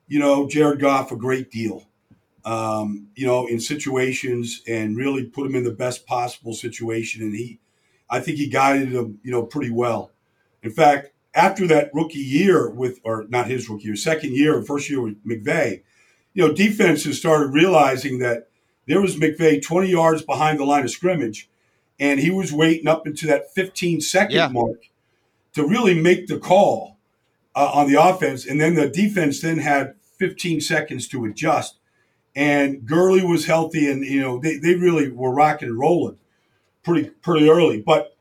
you 0.07 0.19
know, 0.19 0.47
Jared 0.47 0.79
Goff 0.79 1.11
a 1.11 1.15
great 1.15 1.51
deal, 1.51 1.87
um, 2.43 3.07
you 3.15 3.25
know, 3.25 3.47
in 3.47 3.59
situations 3.59 4.61
and 4.67 4.97
really 4.97 5.25
put 5.25 5.45
him 5.45 5.55
in 5.55 5.63
the 5.63 5.71
best 5.71 6.05
possible 6.05 6.53
situation. 6.53 7.21
And 7.21 7.33
he, 7.33 7.59
I 8.09 8.19
think 8.19 8.37
he 8.37 8.47
guided 8.47 8.89
him, 8.89 9.19
you 9.23 9.31
know, 9.31 9.43
pretty 9.43 9.71
well. 9.71 10.11
In 10.63 10.71
fact, 10.71 11.09
after 11.33 11.67
that 11.67 11.91
rookie 11.93 12.19
year 12.19 12.69
with, 12.69 12.99
or 13.03 13.25
not 13.29 13.47
his 13.47 13.69
rookie 13.69 13.85
year, 13.85 13.95
second 13.95 14.35
year, 14.35 14.61
first 14.61 14.89
year 14.89 15.01
with 15.01 15.23
McVay, 15.25 15.81
you 16.33 16.47
know, 16.47 16.53
defenses 16.53 17.17
started 17.17 17.53
realizing 17.53 18.19
that 18.19 18.47
there 18.87 19.01
was 19.01 19.15
McVay 19.15 19.61
20 19.61 19.89
yards 19.89 20.21
behind 20.21 20.59
the 20.59 20.65
line 20.65 20.83
of 20.83 20.91
scrimmage, 20.91 21.49
and 21.99 22.19
he 22.19 22.29
was 22.29 22.53
waiting 22.53 22.87
up 22.87 23.07
into 23.07 23.25
that 23.27 23.53
15 23.53 24.01
second 24.01 24.35
Yeah. 24.35 24.47
mark 24.47 24.89
to 25.53 25.67
really 25.67 25.99
make 25.99 26.27
the 26.27 26.37
call 26.37 26.97
uh, 27.55 27.71
on 27.73 27.91
the 27.91 28.01
offense. 28.01 28.45
And 28.45 28.59
then 28.59 28.75
the 28.75 28.89
defense 28.89 29.41
then 29.41 29.59
had 29.59 29.95
15 30.19 30.61
seconds 30.61 31.07
to 31.09 31.25
adjust. 31.25 31.77
And 32.35 32.85
Gurley 32.85 33.25
was 33.25 33.45
healthy, 33.45 33.89
and 33.89 34.03
you 34.05 34.19
know 34.19 34.39
they, 34.39 34.57
they 34.57 34.75
really 34.75 35.09
were 35.09 35.31
rocking 35.33 35.69
and 35.69 35.79
rolling 35.79 36.17
pretty 36.85 37.09
pretty 37.09 37.49
early. 37.49 37.81
But 37.81 38.15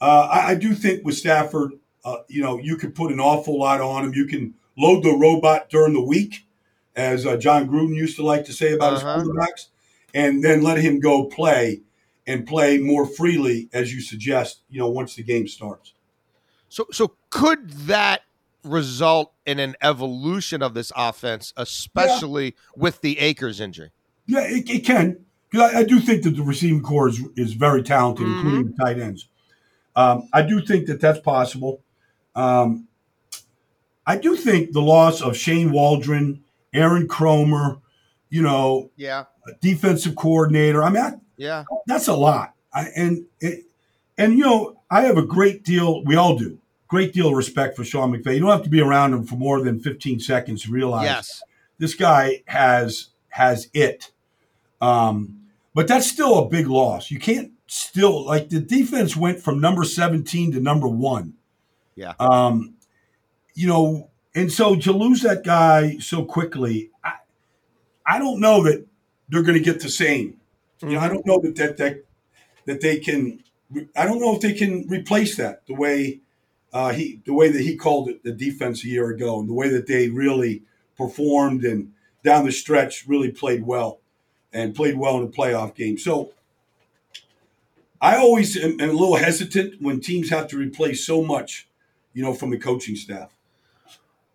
uh, 0.00 0.28
I, 0.30 0.50
I 0.50 0.54
do 0.54 0.74
think 0.74 1.04
with 1.04 1.16
Stafford, 1.16 1.72
uh, 2.04 2.18
you 2.28 2.42
know, 2.42 2.58
you 2.58 2.76
could 2.76 2.94
put 2.94 3.10
an 3.12 3.20
awful 3.20 3.58
lot 3.58 3.80
on 3.80 4.04
him. 4.04 4.12
You 4.12 4.26
can 4.26 4.54
load 4.76 5.02
the 5.02 5.12
robot 5.16 5.70
during 5.70 5.94
the 5.94 6.02
week, 6.02 6.46
as 6.94 7.24
uh, 7.24 7.36
Jon 7.36 7.68
Gruden 7.68 7.94
used 7.96 8.16
to 8.16 8.24
like 8.24 8.44
to 8.44 8.52
say 8.52 8.74
about 8.74 8.94
Uh-huh. 8.94 9.20
his 9.20 9.28
quarterbacks, 9.28 9.66
and 10.12 10.44
then 10.44 10.62
let 10.62 10.78
him 10.78 11.00
go 11.00 11.24
play 11.24 11.80
and 12.26 12.46
play 12.46 12.76
more 12.78 13.06
freely, 13.06 13.68
as 13.72 13.94
you 13.94 14.00
suggest. 14.02 14.60
You 14.68 14.80
know, 14.80 14.88
once 14.88 15.14
the 15.14 15.22
game 15.22 15.48
starts. 15.48 15.94
So 16.68 16.86
so 16.92 17.14
could 17.30 17.70
that 17.88 18.22
result 18.64 19.32
in 19.46 19.58
an 19.58 19.74
evolution 19.80 20.62
of 20.62 20.74
this 20.74 20.92
offense, 20.94 21.54
especially 21.56 22.54
with 22.76 23.00
the 23.00 23.18
Akers 23.18 23.60
injury? 23.60 23.90
Yeah, 24.26 24.40
it, 24.42 24.68
it 24.68 24.84
can. 24.84 25.24
Because 25.50 25.74
I, 25.74 25.78
I 25.80 25.84
do 25.84 25.98
think 26.00 26.22
that 26.24 26.30
the 26.36 26.42
receiving 26.42 26.82
corps 26.82 27.08
is, 27.08 27.20
is 27.36 27.52
very 27.54 27.82
talented, 27.82 28.26
Mhm. 28.26 28.34
including 28.36 28.70
the 28.72 28.84
tight 28.84 28.98
ends. 28.98 29.28
Um, 29.96 30.28
I 30.32 30.42
do 30.42 30.60
think 30.60 30.86
that 30.86 31.00
that's 31.00 31.18
possible. 31.20 31.80
Um, 32.34 32.86
I 34.06 34.16
do 34.16 34.36
think 34.36 34.72
the 34.72 34.80
loss 34.82 35.20
of 35.20 35.36
Shane 35.36 35.72
Waldron, 35.72 36.42
Aaron 36.72 37.08
Kromer, 37.08 37.80
you 38.30 38.42
know, 38.42 38.90
Yeah, 38.96 39.24
defensive 39.60 40.14
coordinator. 40.16 40.82
I 40.82 40.90
mean, 40.90 41.02
I, 41.02 41.12
yeah. 41.36 41.64
that's 41.86 42.08
a 42.08 42.14
lot. 42.14 42.54
I, 42.72 42.88
and 42.96 43.24
it, 43.40 43.64
and 44.16 44.34
you 44.38 44.44
know, 44.44 44.80
I 44.90 45.02
have 45.02 45.16
a 45.18 45.22
great 45.26 45.64
deal. 45.64 46.04
We 46.04 46.16
all 46.16 46.36
do. 46.38 46.58
Great 46.88 47.12
deal 47.12 47.28
of 47.28 47.34
respect 47.34 47.76
for 47.76 47.84
Sean 47.84 48.12
McVay. 48.12 48.34
You 48.34 48.40
don't 48.40 48.50
have 48.50 48.62
to 48.62 48.70
be 48.70 48.80
around 48.80 49.12
him 49.14 49.24
for 49.24 49.36
more 49.36 49.62
than 49.62 49.78
15 49.80 50.20
seconds 50.20 50.62
to 50.62 50.70
realize 50.72 51.04
Yes. 51.04 51.42
this 51.78 51.94
guy 51.94 52.42
has 52.46 53.08
has 53.30 53.68
it. 53.74 54.10
Um, 54.80 55.37
but 55.78 55.86
that's 55.86 56.08
still 56.08 56.40
a 56.40 56.48
big 56.48 56.66
loss. 56.66 57.08
You 57.08 57.20
can't 57.20 57.52
still 57.68 58.26
like 58.26 58.48
the 58.48 58.58
defense 58.58 59.16
went 59.16 59.40
from 59.40 59.60
number 59.60 59.84
17 59.84 60.50
to 60.50 60.60
number 60.60 60.88
one. 60.88 61.34
Yeah. 61.94 62.14
Um, 62.18 62.74
you 63.54 63.68
know, 63.68 64.10
and 64.34 64.50
so 64.50 64.74
to 64.74 64.90
lose 64.90 65.22
that 65.22 65.44
guy 65.44 65.98
so 65.98 66.24
quickly, 66.24 66.90
I, 67.04 67.12
I 68.04 68.18
don't 68.18 68.40
know 68.40 68.64
that 68.64 68.88
they're 69.28 69.44
going 69.44 69.56
to 69.56 69.62
get 69.62 69.78
the 69.78 69.88
same. 69.88 70.40
You 70.82 70.94
know, 70.94 70.98
I 70.98 71.06
don't 71.06 71.24
know 71.24 71.40
that 71.42 71.54
that 71.54 71.76
that 71.76 72.04
that 72.64 72.80
they 72.80 72.98
can. 72.98 73.44
I 73.94 74.04
don't 74.04 74.18
know 74.18 74.34
if 74.34 74.40
they 74.40 74.54
can 74.54 74.84
replace 74.88 75.36
that 75.36 75.64
the 75.68 75.74
way 75.74 76.18
uh, 76.72 76.90
he 76.90 77.20
the 77.24 77.34
way 77.34 77.50
that 77.50 77.60
he 77.62 77.76
called 77.76 78.08
it 78.08 78.24
the 78.24 78.32
defense 78.32 78.82
a 78.82 78.88
year 78.88 79.10
ago, 79.10 79.38
and 79.38 79.48
the 79.48 79.54
way 79.54 79.68
that 79.68 79.86
they 79.86 80.08
really 80.08 80.64
performed 80.96 81.62
and 81.62 81.92
down 82.24 82.46
the 82.46 82.50
stretch 82.50 83.06
really 83.06 83.30
played 83.30 83.64
well 83.64 84.00
and 84.52 84.74
played 84.74 84.96
well 84.98 85.16
in 85.18 85.26
the 85.26 85.32
playoff 85.32 85.74
game. 85.74 85.98
So 85.98 86.32
I 88.00 88.16
always 88.16 88.56
am, 88.56 88.80
am 88.80 88.90
a 88.90 88.92
little 88.92 89.16
hesitant 89.16 89.80
when 89.80 90.00
teams 90.00 90.30
have 90.30 90.48
to 90.48 90.56
replace 90.56 91.04
so 91.04 91.22
much, 91.22 91.68
you 92.14 92.22
know, 92.22 92.32
from 92.34 92.50
the 92.50 92.58
coaching 92.58 92.96
staff. 92.96 93.34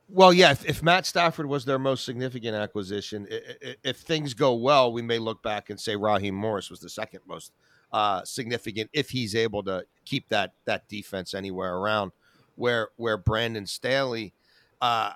Well, 0.09 0.33
yeah. 0.33 0.51
If, 0.51 0.65
if 0.65 0.83
Matt 0.83 1.05
Stafford 1.05 1.47
was 1.47 1.65
their 1.65 1.79
most 1.79 2.05
significant 2.05 2.55
acquisition, 2.55 3.27
i- 3.31 3.69
i- 3.69 3.75
if 3.83 3.97
things 3.97 4.33
go 4.33 4.53
well, 4.53 4.91
we 4.93 5.01
may 5.01 5.17
look 5.17 5.41
back 5.41 5.69
and 5.69 5.79
say 5.79 5.95
Raheem 5.95 6.35
Morris 6.35 6.69
was 6.69 6.79
the 6.81 6.89
second 6.89 7.21
most 7.25 7.51
uh, 7.91 8.23
significant 8.23 8.89
if 8.93 9.09
he's 9.11 9.35
able 9.35 9.63
to 9.63 9.85
keep 10.05 10.27
that 10.29 10.53
that 10.65 10.87
defense 10.89 11.33
anywhere 11.33 11.75
around 11.75 12.11
where 12.55 12.89
where 12.97 13.17
Brandon 13.17 13.65
Staley 13.65 14.33
uh, 14.81 15.13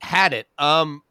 had 0.00 0.32
it. 0.32 0.48
Um, 0.58 1.02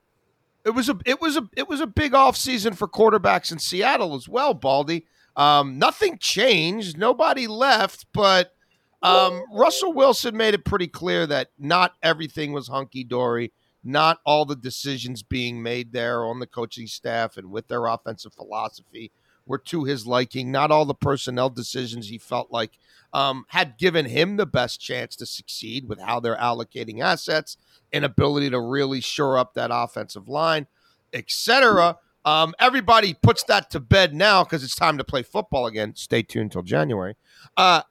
it 0.66 0.72
was 0.72 0.90
a 0.90 0.98
it 1.06 1.22
was 1.22 1.38
a 1.38 1.48
it 1.56 1.68
was 1.68 1.82
a 1.82 1.88
big 1.88 2.14
offseason 2.14 2.76
for 2.76 2.88
quarterbacks 2.88 3.52
in 3.52 3.60
Seattle 3.60 4.16
as 4.16 4.28
well, 4.30 4.54
Baldy. 4.54 5.06
Um, 5.36 5.80
nothing 5.80 6.18
changed, 6.20 6.98
nobody 6.98 7.48
left, 7.48 8.06
but 8.14 8.54
um, 9.02 9.44
Russell 9.52 9.92
Wilson 9.92 10.38
made 10.38 10.54
it 10.54 10.64
pretty 10.64 10.88
clear 10.88 11.26
that 11.28 11.50
not 11.58 11.94
everything 12.02 12.54
was 12.54 12.68
hunky 12.68 13.04
dory. 13.04 13.52
Not 13.84 14.20
all 14.26 14.46
the 14.46 14.56
decisions 14.56 15.24
being 15.24 15.62
made 15.62 15.92
there 15.92 16.24
on 16.24 16.40
the 16.40 16.48
coaching 16.48 16.88
staff 16.88 17.36
and 17.36 17.52
with 17.52 17.68
their 17.68 17.86
offensive 17.86 18.34
philosophy 18.34 19.12
were 19.46 19.58
to 19.58 19.84
his 19.84 20.08
liking. 20.08 20.52
Not 20.52 20.72
all 20.72 20.86
the 20.86 20.94
personnel 20.94 21.50
decisions 21.50 22.08
he 22.08 22.18
felt 22.18 22.50
like 22.50 22.72
um, 23.12 23.44
had 23.50 23.78
given 23.78 24.06
him 24.06 24.38
the 24.38 24.46
best 24.46 24.80
chance 24.80 25.18
to 25.18 25.26
succeed 25.26 25.90
with 25.90 26.00
how 26.00 26.22
they're 26.22 26.38
allocating 26.38 27.02
assets 27.02 27.58
and 27.94 28.04
ability 28.04 28.50
to 28.50 28.60
really 28.60 29.00
shore 29.00 29.38
up 29.38 29.54
that 29.54 29.70
offensive 29.72 30.28
line, 30.28 30.68
etc. 31.14 31.98
Um, 32.26 32.54
everybody 32.60 33.14
puts 33.14 33.44
that 33.44 33.70
to 33.72 33.80
bed 33.80 34.14
now 34.14 34.44
because 34.44 34.64
it's 34.64 34.76
time 34.76 34.98
to 34.98 35.04
play 35.04 35.24
football 35.24 35.68
again. 35.68 35.96
Stay 35.96 36.24
tuned 36.24 36.52
till 36.52 36.64
January. 36.64 37.16
Uh, 37.56 37.84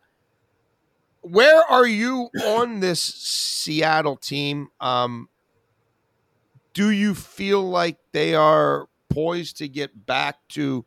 where 1.20 1.62
are 1.70 1.86
you 1.86 2.28
on 2.44 2.80
this 2.80 3.00
Seattle 3.00 4.16
team? 4.16 4.68
Um, 4.80 5.28
do 6.74 6.90
you 6.90 7.14
feel 7.14 7.62
like 7.62 7.98
they 8.12 8.34
are 8.34 8.88
poised 9.08 9.58
to 9.58 9.68
get 9.68 10.06
back 10.06 10.36
to 10.48 10.84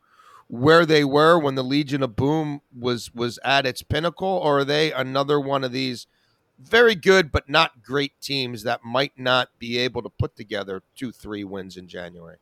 where 0.48 0.86
they 0.86 1.03
were 1.03 1.39
when 1.39 1.55
the 1.55 1.63
Legion 1.63 2.03
of 2.03 2.15
Boom 2.15 2.62
was 2.77 3.13
was 3.13 3.39
at 3.43 3.65
its 3.65 3.81
pinnacle, 3.81 4.27
or 4.27 4.60
are 4.60 4.65
they 4.65 4.91
another 4.91 5.39
one 5.39 5.63
of 5.63 5.72
these 5.72 6.07
very 6.60 6.96
good 6.96 7.32
but 7.32 7.50
not 7.50 7.84
great 7.84 8.14
teams 8.22 8.64
that 8.64 8.84
might 8.84 9.14
not 9.18 9.50
be 9.60 9.78
able 9.78 10.02
to 10.02 10.10
put 10.10 10.36
together 10.36 10.84
two, 10.96 11.12
three 11.12 11.44
wins 11.44 11.78
in 11.78 11.88
January? 11.88 12.38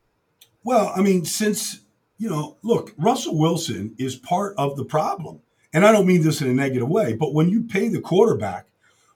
Well, 0.63 0.91
I 0.95 1.01
mean, 1.01 1.25
since 1.25 1.81
you 2.17 2.29
know, 2.29 2.57
look, 2.61 2.93
Russell 2.97 3.37
Wilson 3.37 3.95
is 3.97 4.15
part 4.15 4.55
of 4.57 4.77
the 4.77 4.85
problem, 4.85 5.41
and 5.73 5.85
I 5.85 5.91
don't 5.91 6.05
mean 6.07 6.23
this 6.23 6.41
in 6.41 6.47
a 6.49 6.53
negative 6.53 6.87
way, 6.87 7.13
but 7.13 7.33
when 7.33 7.49
you 7.49 7.63
pay 7.63 7.89
the 7.89 7.99
quarterback 7.99 8.67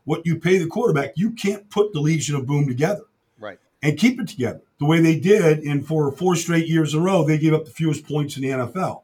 what 0.08 0.26
you 0.26 0.40
pay 0.40 0.58
the 0.58 0.66
quarterback, 0.68 1.12
you 1.18 1.32
can't 1.32 1.70
put 1.70 1.92
the 1.92 2.00
Legion 2.00 2.38
of 2.38 2.46
Boom 2.48 2.66
together 2.66 3.04
Right. 3.38 3.60
and 3.84 3.98
keep 4.00 4.22
it 4.22 4.30
together 4.30 4.62
the 4.80 4.86
way 4.86 5.02
they 5.02 5.20
did. 5.20 5.60
And 5.60 5.86
for 5.86 6.10
four 6.14 6.38
straight 6.38 6.66
years 6.66 6.94
in 6.94 7.02
a 7.02 7.04
row, 7.04 7.26
they 7.26 7.38
gave 7.38 7.54
up 7.54 7.66
the 7.66 7.72
fewest 7.72 8.08
points 8.08 8.38
in 8.38 8.42
the 8.44 8.48
NFL, 8.48 9.02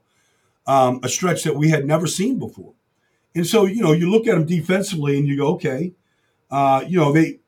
um, 0.66 1.02
a 1.04 1.10
stretch 1.10 1.44
that 1.44 1.58
we 1.58 1.72
had 1.72 1.86
never 1.86 2.08
seen 2.08 2.40
before. 2.40 2.72
And 3.36 3.48
so, 3.48 3.66
you 3.66 3.82
know, 3.82 3.92
you 3.92 4.10
look 4.10 4.28
at 4.28 4.36
them 4.36 4.46
defensively 4.46 5.18
and 5.18 5.28
you 5.28 5.38
go, 5.38 5.48
okay, 5.54 5.94
uh, 6.52 6.84
you 6.88 7.00
know, 7.00 7.12
they 7.12 7.40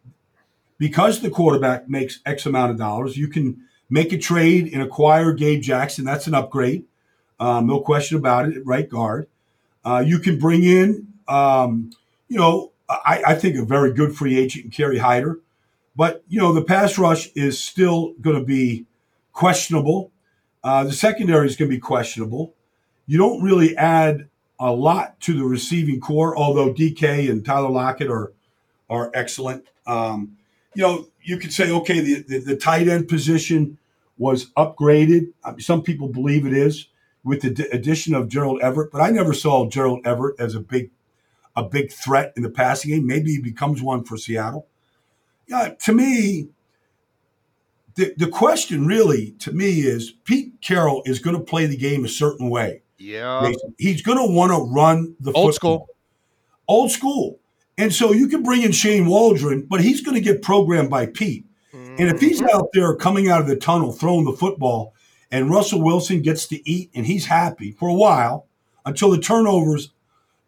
because 0.77 1.21
the 1.21 1.29
quarterback 1.29 1.87
makes 1.87 2.19
X 2.25 2.45
amount 2.45 2.71
of 2.71 2.77
dollars, 2.77 3.17
you 3.17 3.27
can 3.27 3.61
make 3.89 4.11
a 4.11 4.17
trade 4.17 4.71
and 4.73 4.81
acquire 4.81 5.31
Gabe 5.31 5.61
Jackson. 5.61 6.03
That's 6.05 6.27
an 6.27 6.33
upgrade, 6.33 6.85
um, 7.39 7.67
no 7.67 7.79
question 7.81 8.17
about 8.17 8.47
it. 8.49 8.65
Right 8.65 8.89
guard, 8.89 9.27
uh, 9.83 10.03
you 10.05 10.19
can 10.19 10.39
bring 10.39 10.63
in, 10.63 11.07
um, 11.27 11.91
you 12.27 12.37
know, 12.37 12.71
I, 12.89 13.21
I 13.27 13.35
think 13.35 13.55
a 13.57 13.65
very 13.65 13.93
good 13.93 14.15
free 14.15 14.37
agent, 14.37 14.73
Kerry 14.73 14.97
Hyder. 14.97 15.39
But 15.95 16.23
you 16.27 16.39
know, 16.39 16.51
the 16.51 16.63
pass 16.63 16.97
rush 16.97 17.29
is 17.35 17.61
still 17.61 18.13
going 18.19 18.37
to 18.37 18.43
be 18.43 18.85
questionable. 19.31 20.11
Uh, 20.63 20.83
the 20.83 20.91
secondary 20.91 21.47
is 21.47 21.55
going 21.55 21.69
to 21.69 21.75
be 21.75 21.79
questionable. 21.79 22.53
You 23.05 23.17
don't 23.17 23.41
really 23.41 23.77
add 23.77 24.27
a 24.59 24.71
lot 24.71 25.19
to 25.21 25.33
the 25.33 25.43
receiving 25.43 25.99
corps, 25.99 26.37
although 26.37 26.73
DK 26.73 27.29
and 27.29 27.45
Tyler 27.45 27.69
Lockett 27.69 28.09
are 28.09 28.33
are 28.89 29.11
excellent. 29.13 29.65
Um, 29.87 30.37
you 30.75 30.83
know, 30.83 31.07
you 31.23 31.37
could 31.37 31.51
say, 31.51 31.71
okay, 31.71 31.99
the, 32.01 32.21
the, 32.21 32.39
the 32.39 32.55
tight 32.55 32.87
end 32.87 33.07
position 33.07 33.77
was 34.17 34.51
upgraded. 34.51 35.33
Some 35.59 35.81
people 35.81 36.07
believe 36.07 36.45
it 36.45 36.53
is 36.53 36.87
with 37.23 37.41
the 37.41 37.49
d- 37.49 37.67
addition 37.71 38.13
of 38.13 38.29
Gerald 38.29 38.61
Everett, 38.61 38.91
but 38.91 39.01
I 39.01 39.09
never 39.09 39.33
saw 39.33 39.67
Gerald 39.67 40.05
Everett 40.05 40.39
as 40.39 40.55
a 40.55 40.59
big 40.59 40.91
a 41.55 41.63
big 41.63 41.91
threat 41.91 42.33
in 42.35 42.43
the 42.43 42.49
passing 42.49 42.91
game. 42.91 43.07
Maybe 43.07 43.31
he 43.31 43.41
becomes 43.41 43.81
one 43.81 44.03
for 44.03 44.17
Seattle. 44.17 44.67
Yeah, 45.47 45.69
to 45.83 45.93
me, 45.93 46.49
the, 47.95 48.13
the 48.17 48.27
question 48.27 48.85
really 48.85 49.31
to 49.39 49.53
me 49.53 49.79
is 49.79 50.11
Pete 50.11 50.61
Carroll 50.61 51.01
is 51.05 51.19
going 51.19 51.37
to 51.37 51.41
play 51.41 51.65
the 51.65 51.77
game 51.77 52.03
a 52.03 52.09
certain 52.09 52.49
way. 52.49 52.81
Yeah. 52.97 53.51
He's 53.77 54.01
going 54.01 54.17
to 54.17 54.33
want 54.33 54.51
to 54.51 54.71
run 54.73 55.15
the 55.19 55.31
Old 55.31 55.53
football. 55.53 55.77
school. 55.77 55.89
Old 56.67 56.91
school. 56.91 57.39
And 57.77 57.93
so 57.93 58.13
you 58.13 58.27
can 58.27 58.41
bring 58.41 58.61
in 58.61 58.71
Shane 58.71 59.05
Waldron, 59.05 59.67
but 59.69 59.81
he's 59.81 60.01
going 60.01 60.15
to 60.15 60.21
get 60.21 60.41
programmed 60.41 60.89
by 60.89 61.05
Pete. 61.07 61.45
And 61.97 62.09
if 62.09 62.19
he's 62.19 62.41
mm-hmm. 62.41 62.57
out 62.57 62.69
there 62.73 62.95
coming 62.95 63.29
out 63.29 63.41
of 63.41 63.47
the 63.47 63.55
tunnel 63.55 63.91
throwing 63.91 64.25
the 64.25 64.33
football 64.33 64.93
and 65.31 65.49
Russell 65.49 65.81
Wilson 65.81 66.21
gets 66.21 66.45
to 66.47 66.69
eat 66.69 66.89
and 66.93 67.05
he's 67.05 67.25
happy 67.25 67.71
for 67.71 67.87
a 67.87 67.93
while 67.93 68.47
until 68.85 69.11
the 69.11 69.19
turnovers 69.19 69.91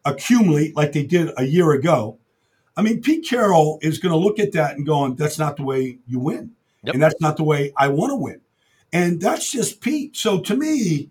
accumulate 0.06 0.76
like 0.76 0.92
they 0.92 1.04
did 1.04 1.32
a 1.38 1.44
year 1.44 1.72
ago, 1.72 2.18
I 2.76 2.82
mean, 2.82 3.02
Pete 3.02 3.26
Carroll 3.28 3.80
is 3.82 3.98
going 3.98 4.12
to 4.12 4.18
look 4.18 4.40
at 4.40 4.52
that 4.54 4.76
and 4.76 4.86
going, 4.86 5.16
"That's 5.16 5.40
not 5.40 5.58
the 5.58 5.64
way 5.64 6.00
you 6.06 6.20
win, 6.20 6.52
Yep. 6.84 6.94
and 6.94 7.04
that's 7.04 7.20
not 7.20 7.38
the 7.38 7.44
way 7.44 7.74
I 7.76 7.88
want 7.88 8.12
to 8.12 8.16
win." 8.16 8.42
And 8.94 9.20
that's 9.20 9.50
just 9.50 9.82
Pete. 9.82 10.16
So 10.16 10.40
to 10.42 10.56
me, 10.56 11.10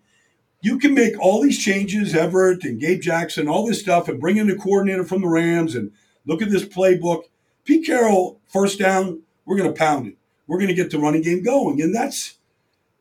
you 0.66 0.80
can 0.80 0.94
make 0.94 1.16
all 1.20 1.40
these 1.40 1.62
changes, 1.62 2.12
Everett 2.12 2.64
and 2.64 2.80
Gabe 2.80 3.00
Jackson, 3.00 3.46
all 3.46 3.64
this 3.64 3.78
stuff, 3.78 4.08
and 4.08 4.18
bring 4.20 4.36
in 4.36 4.48
the 4.48 4.56
coordinator 4.56 5.04
from 5.04 5.20
the 5.22 5.28
Rams 5.28 5.76
and 5.76 5.92
look 6.26 6.42
at 6.42 6.50
this 6.50 6.64
playbook. 6.64 7.22
Pete 7.64 7.86
Carroll, 7.86 8.40
first 8.48 8.76
down, 8.76 9.22
we're 9.44 9.56
going 9.56 9.72
to 9.72 9.78
pound 9.78 10.08
it. 10.08 10.16
We're 10.48 10.58
going 10.58 10.66
to 10.66 10.74
get 10.74 10.90
the 10.90 10.98
running 10.98 11.22
game 11.22 11.44
going. 11.44 11.80
And 11.80 11.94
that's, 11.94 12.38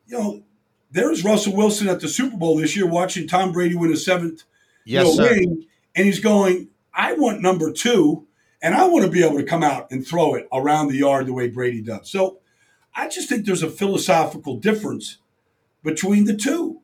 you 0.06 0.16
know, 0.16 0.44
there's 0.92 1.24
Russell 1.24 1.56
Wilson 1.56 1.88
at 1.88 1.98
the 1.98 2.06
Super 2.06 2.36
Bowl 2.36 2.56
this 2.56 2.76
year 2.76 2.86
watching 2.86 3.26
Tom 3.26 3.50
Brady 3.50 3.74
win 3.74 3.92
a 3.92 3.96
seventh 3.96 4.44
you 4.84 5.00
Yes, 5.00 5.04
know, 5.04 5.24
sir. 5.24 5.34
ring, 5.34 5.66
and 5.96 6.06
he's 6.06 6.20
going, 6.20 6.68
I 6.94 7.14
want 7.14 7.42
number 7.42 7.72
two, 7.72 8.28
and 8.62 8.76
I 8.76 8.84
want 8.86 9.04
to 9.04 9.10
be 9.10 9.24
able 9.24 9.38
to 9.38 9.44
come 9.44 9.64
out 9.64 9.90
and 9.90 10.06
throw 10.06 10.34
it 10.36 10.46
around 10.52 10.86
the 10.86 10.98
yard 10.98 11.26
the 11.26 11.32
way 11.32 11.48
Brady 11.48 11.82
does. 11.82 12.08
So 12.12 12.38
I 12.94 13.08
just 13.08 13.28
think 13.28 13.44
there's 13.44 13.64
a 13.64 13.68
philosophical 13.68 14.56
difference 14.56 15.18
between 15.82 16.26
the 16.26 16.36
two. 16.36 16.82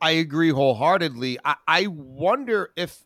I 0.00 0.12
agree 0.12 0.50
wholeheartedly. 0.50 1.38
I, 1.44 1.56
I 1.66 1.86
wonder 1.86 2.70
if 2.76 3.04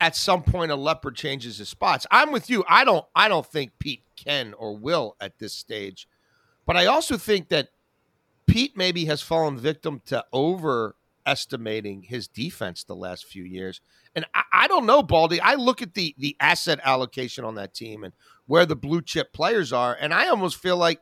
at 0.00 0.14
some 0.14 0.42
point 0.42 0.70
a 0.70 0.76
leopard 0.76 1.16
changes 1.16 1.58
his 1.58 1.68
spots. 1.68 2.06
I'm 2.10 2.32
with 2.32 2.50
you. 2.50 2.64
I 2.68 2.84
don't 2.84 3.04
I 3.14 3.28
don't 3.28 3.46
think 3.46 3.72
Pete 3.78 4.02
can 4.16 4.54
or 4.54 4.76
will 4.76 5.16
at 5.20 5.38
this 5.38 5.54
stage. 5.54 6.08
But 6.66 6.76
I 6.76 6.86
also 6.86 7.16
think 7.16 7.48
that 7.48 7.68
Pete 8.46 8.76
maybe 8.76 9.06
has 9.06 9.22
fallen 9.22 9.58
victim 9.58 10.02
to 10.06 10.24
overestimating 10.32 12.02
his 12.02 12.28
defense 12.28 12.84
the 12.84 12.96
last 12.96 13.24
few 13.24 13.44
years. 13.44 13.80
And 14.14 14.24
I, 14.34 14.42
I 14.52 14.68
don't 14.68 14.86
know, 14.86 15.02
Baldy. 15.02 15.40
I 15.40 15.54
look 15.54 15.82
at 15.82 15.94
the 15.94 16.14
the 16.18 16.36
asset 16.40 16.80
allocation 16.84 17.44
on 17.44 17.54
that 17.54 17.74
team 17.74 18.04
and 18.04 18.12
where 18.46 18.66
the 18.66 18.76
blue 18.76 19.02
chip 19.02 19.32
players 19.32 19.72
are, 19.72 19.96
and 19.98 20.12
I 20.12 20.28
almost 20.28 20.56
feel 20.56 20.76
like 20.76 21.00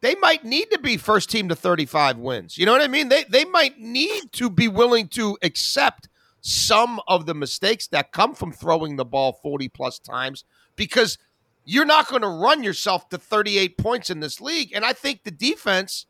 they 0.00 0.14
might 0.16 0.44
need 0.44 0.70
to 0.70 0.78
be 0.78 0.96
first 0.96 1.30
team 1.30 1.48
to 1.48 1.56
35 1.56 2.18
wins. 2.18 2.56
You 2.56 2.66
know 2.66 2.72
what 2.72 2.82
I 2.82 2.88
mean? 2.88 3.08
They 3.08 3.24
they 3.24 3.44
might 3.44 3.78
need 3.78 4.32
to 4.32 4.50
be 4.50 4.68
willing 4.68 5.08
to 5.08 5.36
accept 5.42 6.08
some 6.40 7.00
of 7.08 7.26
the 7.26 7.34
mistakes 7.34 7.88
that 7.88 8.12
come 8.12 8.34
from 8.34 8.52
throwing 8.52 8.96
the 8.96 9.04
ball 9.04 9.32
40 9.32 9.68
plus 9.68 9.98
times 9.98 10.44
because 10.76 11.18
you're 11.64 11.84
not 11.84 12.08
going 12.08 12.22
to 12.22 12.28
run 12.28 12.62
yourself 12.62 13.08
to 13.08 13.18
38 13.18 13.76
points 13.76 14.08
in 14.08 14.20
this 14.20 14.40
league 14.40 14.72
and 14.74 14.84
I 14.84 14.92
think 14.92 15.24
the 15.24 15.30
defense 15.30 16.06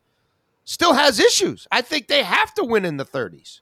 still 0.65 0.93
has 0.93 1.19
issues. 1.19 1.67
I 1.73 1.81
think 1.81 2.09
they 2.09 2.23
have 2.23 2.53
to 2.55 2.65
win 2.65 2.85
in 2.85 2.99
the 2.99 3.05
30s. 3.05 3.61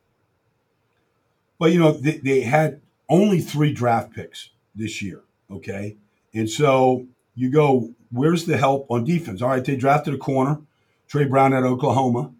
Well, 1.59 1.71
you 1.71 1.79
know, 1.79 1.93
they, 1.93 2.19
they 2.19 2.41
had 2.41 2.81
only 3.09 3.41
three 3.41 3.73
draft 3.73 4.13
picks 4.13 4.51
this 4.75 5.01
year, 5.01 5.23
okay? 5.51 5.97
And 6.35 6.51
so 6.51 7.07
you 7.37 7.51
go, 7.51 7.91
where's 8.11 8.47
the 8.47 8.57
help 8.57 8.91
on 8.91 9.05
defense? 9.05 9.43
All 9.43 9.51
right, 9.51 9.65
they 9.65 9.77
drafted 9.77 10.15
a 10.15 10.19
corner, 10.19 10.61
Tre 11.07 11.25
Brown 11.25 11.55
at 11.55 11.63
Oklahoma, 11.63 12.33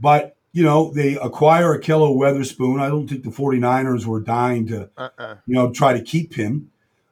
but, 0.00 0.36
you 0.52 0.62
know, 0.62 0.90
they 0.92 1.16
acquire 1.16 1.78
Ahkello 1.78 2.16
Witherspoon. 2.16 2.80
I 2.80 2.88
don't 2.88 3.08
think 3.08 3.24
the 3.24 3.30
49ers 3.30 4.06
were 4.06 4.20
dying 4.20 4.66
to, 4.68 4.88
Uh-uh. 4.96 5.36
you 5.46 5.54
know, 5.54 5.72
try 5.72 5.92
to 5.92 6.02
keep 6.02 6.34
him. 6.34 6.70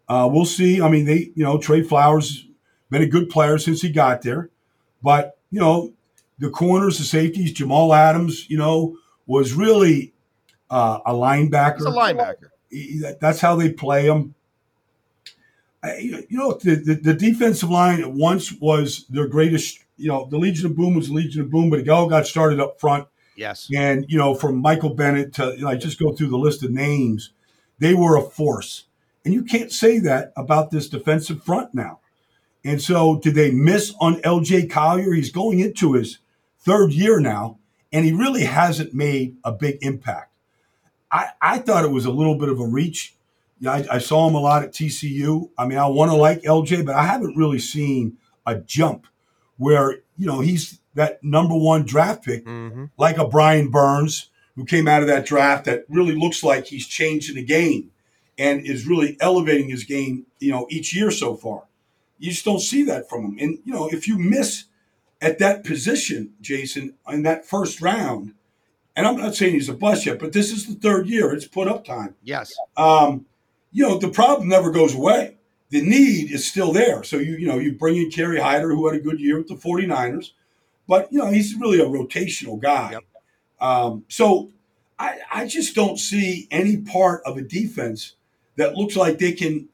Uh, 0.08 0.28
we'll 0.30 0.44
see. 0.46 0.80
I 0.80 0.88
mean, 0.88 1.04
they, 1.04 1.30
you 1.34 1.44
know, 1.44 1.58
Trey 1.58 1.82
Flowers 1.82 2.46
been 2.90 3.02
a 3.02 3.06
good 3.06 3.28
player 3.28 3.58
since 3.58 3.82
he 3.82 3.90
got 3.90 4.22
there, 4.22 4.50
but 5.02 5.36
you 5.50 5.60
know, 5.60 5.92
the 6.38 6.50
corners, 6.50 6.98
the 6.98 7.04
safeties, 7.04 7.52
Jamal 7.52 7.94
Adams, 7.94 8.48
you 8.50 8.58
know, 8.58 8.96
was 9.26 9.52
really 9.52 10.12
uh, 10.70 10.98
a 11.06 11.12
linebacker. 11.12 11.78
He's 11.78 11.86
a 11.86 11.90
linebacker. 11.90 13.18
That's 13.20 13.40
how 13.40 13.56
they 13.56 13.70
play 13.70 14.06
him. 14.06 14.34
You 16.00 16.24
know, 16.30 16.52
the, 16.54 16.76
the, 16.76 16.94
the 16.94 17.14
defensive 17.14 17.70
line 17.70 18.00
at 18.00 18.12
once 18.12 18.52
was 18.52 19.06
their 19.08 19.26
greatest. 19.26 19.80
You 19.96 20.08
know, 20.08 20.26
the 20.28 20.38
Legion 20.38 20.66
of 20.66 20.76
Boom 20.76 20.94
was 20.94 21.08
the 21.08 21.14
Legion 21.14 21.42
of 21.42 21.50
Boom, 21.50 21.70
but 21.70 21.78
it 21.78 21.88
all 21.88 22.08
got 22.08 22.26
started 22.26 22.60
up 22.60 22.80
front. 22.80 23.06
Yes. 23.36 23.68
And, 23.74 24.04
you 24.08 24.18
know, 24.18 24.34
from 24.34 24.56
Michael 24.56 24.94
Bennett 24.94 25.34
to, 25.34 25.54
you 25.56 25.62
know, 25.62 25.68
I 25.68 25.76
just 25.76 25.98
go 25.98 26.12
through 26.12 26.28
the 26.28 26.38
list 26.38 26.62
of 26.62 26.70
names, 26.70 27.30
they 27.78 27.94
were 27.94 28.16
a 28.16 28.22
force. 28.22 28.84
And 29.24 29.32
you 29.32 29.42
can't 29.42 29.72
say 29.72 29.98
that 30.00 30.32
about 30.36 30.70
this 30.70 30.88
defensive 30.88 31.42
front 31.42 31.74
now. 31.74 32.00
And 32.64 32.80
so, 32.80 33.18
did 33.18 33.34
they 33.34 33.50
miss 33.50 33.94
on 34.00 34.22
LJ 34.22 34.70
Collier? 34.70 35.12
He's 35.12 35.30
going 35.30 35.60
into 35.60 35.92
his 35.92 36.18
third 36.60 36.92
year 36.92 37.20
now, 37.20 37.58
and 37.92 38.04
he 38.04 38.12
really 38.12 38.44
hasn't 38.44 38.94
made 38.94 39.36
a 39.44 39.52
big 39.52 39.78
impact. 39.82 40.32
I, 41.12 41.28
I 41.40 41.58
thought 41.58 41.84
it 41.84 41.90
was 41.90 42.06
a 42.06 42.10
little 42.10 42.38
bit 42.38 42.48
of 42.48 42.58
a 42.58 42.66
reach. 42.66 43.14
Yeah, 43.60 43.72
I, 43.72 43.86
I 43.92 43.98
saw 43.98 44.28
him 44.28 44.34
a 44.34 44.40
lot 44.40 44.62
at 44.62 44.72
TCU. 44.72 45.50
I 45.56 45.66
mean, 45.66 45.78
I 45.78 45.86
want 45.86 46.10
to 46.10 46.16
like 46.16 46.42
LJ, 46.42 46.84
but 46.84 46.94
I 46.94 47.04
haven't 47.04 47.36
really 47.36 47.58
seen 47.58 48.18
a 48.46 48.56
jump 48.56 49.06
where, 49.56 50.00
you 50.16 50.26
know, 50.26 50.40
he's 50.40 50.80
that 50.94 51.22
number 51.22 51.54
one 51.56 51.84
draft 51.84 52.24
pick 52.24 52.44
Mm-hmm. 52.44 52.86
like 52.98 53.18
a 53.18 53.26
Brian 53.26 53.70
Burns 53.70 54.30
who 54.56 54.64
came 54.64 54.86
out 54.86 55.02
of 55.02 55.08
that 55.08 55.26
draft 55.26 55.64
that 55.64 55.84
really 55.88 56.14
looks 56.14 56.42
like 56.44 56.66
he's 56.66 56.86
changing 56.86 57.34
the 57.36 57.44
game 57.44 57.90
and 58.38 58.66
is 58.66 58.86
really 58.86 59.16
elevating 59.20 59.68
his 59.68 59.84
game, 59.84 60.26
you 60.40 60.50
know, 60.52 60.66
each 60.70 60.94
year 60.94 61.10
so 61.10 61.34
far. 61.34 61.64
You 62.18 62.30
just 62.30 62.44
don't 62.44 62.60
see 62.60 62.84
that 62.84 63.08
from 63.08 63.24
him. 63.24 63.36
And, 63.40 63.58
you 63.64 63.72
know, 63.72 63.88
if 63.88 64.06
you 64.06 64.18
miss 64.18 64.64
at 65.20 65.38
that 65.38 65.64
position, 65.64 66.34
Jason, 66.40 66.94
in 67.08 67.22
that 67.22 67.46
first 67.46 67.80
round, 67.80 68.34
and 68.96 69.06
I'm 69.06 69.16
not 69.16 69.34
saying 69.34 69.54
he's 69.54 69.68
a 69.68 69.74
bust 69.74 70.06
yet, 70.06 70.20
but 70.20 70.32
this 70.32 70.52
is 70.52 70.66
the 70.66 70.74
third 70.74 71.08
year. 71.08 71.32
It's 71.32 71.46
put 71.46 71.66
up 71.66 71.84
time. 71.84 72.14
Yes. 72.22 72.54
Um, 72.76 73.26
you 73.74 73.82
know, 73.82 73.98
the 73.98 74.08
problem 74.08 74.48
never 74.48 74.70
goes 74.70 74.94
away. 74.94 75.36
The 75.70 75.82
need 75.82 76.30
is 76.30 76.46
still 76.46 76.72
there. 76.72 77.02
So 77.02 77.16
you, 77.16 77.36
you 77.36 77.46
know, 77.48 77.58
you 77.58 77.72
bring 77.72 77.96
in 77.96 78.10
Kerry 78.10 78.38
Hyder, 78.40 78.72
who 78.72 78.86
had 78.86 78.96
a 78.96 79.02
good 79.02 79.20
year 79.20 79.36
with 79.36 79.48
the 79.48 79.56
49ers, 79.56 80.30
but 80.86 81.12
you 81.12 81.18
know, 81.18 81.30
he's 81.30 81.54
really 81.56 81.80
a 81.80 81.84
rotational 81.84 82.60
guy. 82.60 82.92
Yep. 82.92 83.02
Um, 83.60 84.04
so 84.08 84.52
I, 84.98 85.18
I 85.32 85.46
just 85.46 85.74
don't 85.74 85.98
see 85.98 86.46
any 86.52 86.76
part 86.76 87.22
of 87.26 87.36
a 87.36 87.42
defense 87.42 88.14
that 88.56 88.76
looks 88.76 88.94
like 88.94 89.18
they 89.18 89.32
can, 89.32 89.68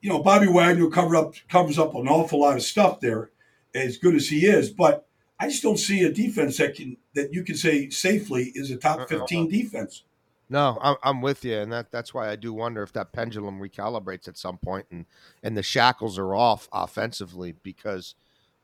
you 0.00 0.08
know, 0.08 0.22
Bobby 0.22 0.46
Wagner 0.46 0.88
cover 0.88 1.16
up 1.16 1.34
covers 1.50 1.78
up 1.78 1.94
an 1.94 2.08
awful 2.08 2.40
lot 2.40 2.56
of 2.56 2.62
stuff 2.62 3.00
there, 3.00 3.30
as 3.74 3.98
good 3.98 4.14
as 4.14 4.28
he 4.28 4.46
is, 4.46 4.70
but 4.70 5.06
I 5.38 5.48
just 5.48 5.62
don't 5.62 5.78
see 5.78 6.02
a 6.02 6.10
defense 6.10 6.56
that 6.56 6.74
can 6.74 6.96
that 7.14 7.34
you 7.34 7.44
can 7.44 7.56
say 7.56 7.90
safely 7.90 8.52
is 8.54 8.70
a 8.70 8.76
top 8.76 9.00
Uh-uh. 9.00 9.06
15 9.06 9.50
defense. 9.50 10.04
No, 10.48 10.78
I'm, 10.80 10.96
I'm 11.02 11.22
with 11.22 11.44
you, 11.44 11.58
and 11.58 11.72
that 11.72 11.90
that's 11.90 12.14
why 12.14 12.30
I 12.30 12.36
do 12.36 12.52
wonder 12.52 12.82
if 12.82 12.92
that 12.92 13.12
pendulum 13.12 13.60
recalibrates 13.60 14.28
at 14.28 14.38
some 14.38 14.58
point, 14.58 14.86
and 14.90 15.06
and 15.42 15.56
the 15.56 15.62
shackles 15.62 16.18
are 16.18 16.34
off 16.34 16.68
offensively 16.72 17.52
because 17.62 18.14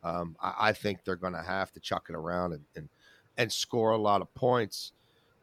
um, 0.04 0.36
I, 0.40 0.54
I 0.68 0.72
think 0.72 1.04
they're 1.04 1.16
going 1.16 1.32
to 1.32 1.42
have 1.42 1.72
to 1.72 1.80
chuck 1.80 2.06
it 2.08 2.14
around 2.14 2.52
and, 2.52 2.64
and 2.76 2.88
and 3.36 3.52
score 3.52 3.90
a 3.90 3.98
lot 3.98 4.20
of 4.20 4.32
points 4.34 4.92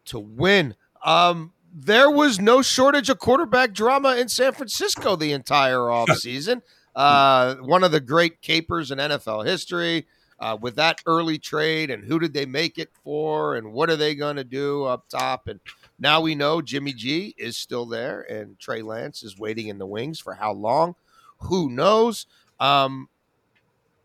to 0.06 0.19
win. 0.19 0.75
Um, 1.04 1.52
there 1.73 2.10
was 2.10 2.39
no 2.39 2.62
shortage 2.62 3.10
of 3.10 3.19
quarterback 3.19 3.73
drama 3.73 4.15
in 4.15 4.30
San 4.30 4.54
Francisco 4.54 5.15
the 5.17 5.34
entire 5.34 5.78
offseason. 5.80 6.62
uh, 6.95 7.56
one 7.56 7.84
of 7.84 7.91
the 7.91 7.99
great 7.99 8.41
capers 8.41 8.91
in 8.91 8.97
NFL 8.97 9.45
history. 9.45 10.08
Uh, 10.41 10.58
with 10.62 10.78
that 10.78 11.02
early 11.06 11.38
trade, 11.38 11.91
and 11.91 12.06
who 12.06 12.17
did 12.17 12.32
they 12.32 12.45
make 12.45 12.78
it 12.78 12.89
for, 13.04 13.58
and 13.58 13.73
what 13.73 13.89
are 13.89 13.97
they 13.97 14.15
going 14.15 14.38
to 14.38 14.43
do 14.45 14.86
up 14.86 15.04
top, 15.10 15.49
and 15.49 15.60
now 15.99 16.21
we 16.21 16.35
know 16.35 16.62
Jimmy 16.62 16.93
G 16.93 17.35
is 17.38 17.57
still 17.57 17.85
there 17.85 18.21
and 18.21 18.57
Trey 18.59 18.81
Lance 18.81 19.23
is 19.23 19.38
waiting 19.38 19.67
in 19.67 19.77
the 19.77 19.85
wings 19.85 20.19
for 20.19 20.33
how 20.33 20.53
long? 20.53 20.95
Who 21.41 21.69
knows? 21.69 22.25
Um, 22.59 23.09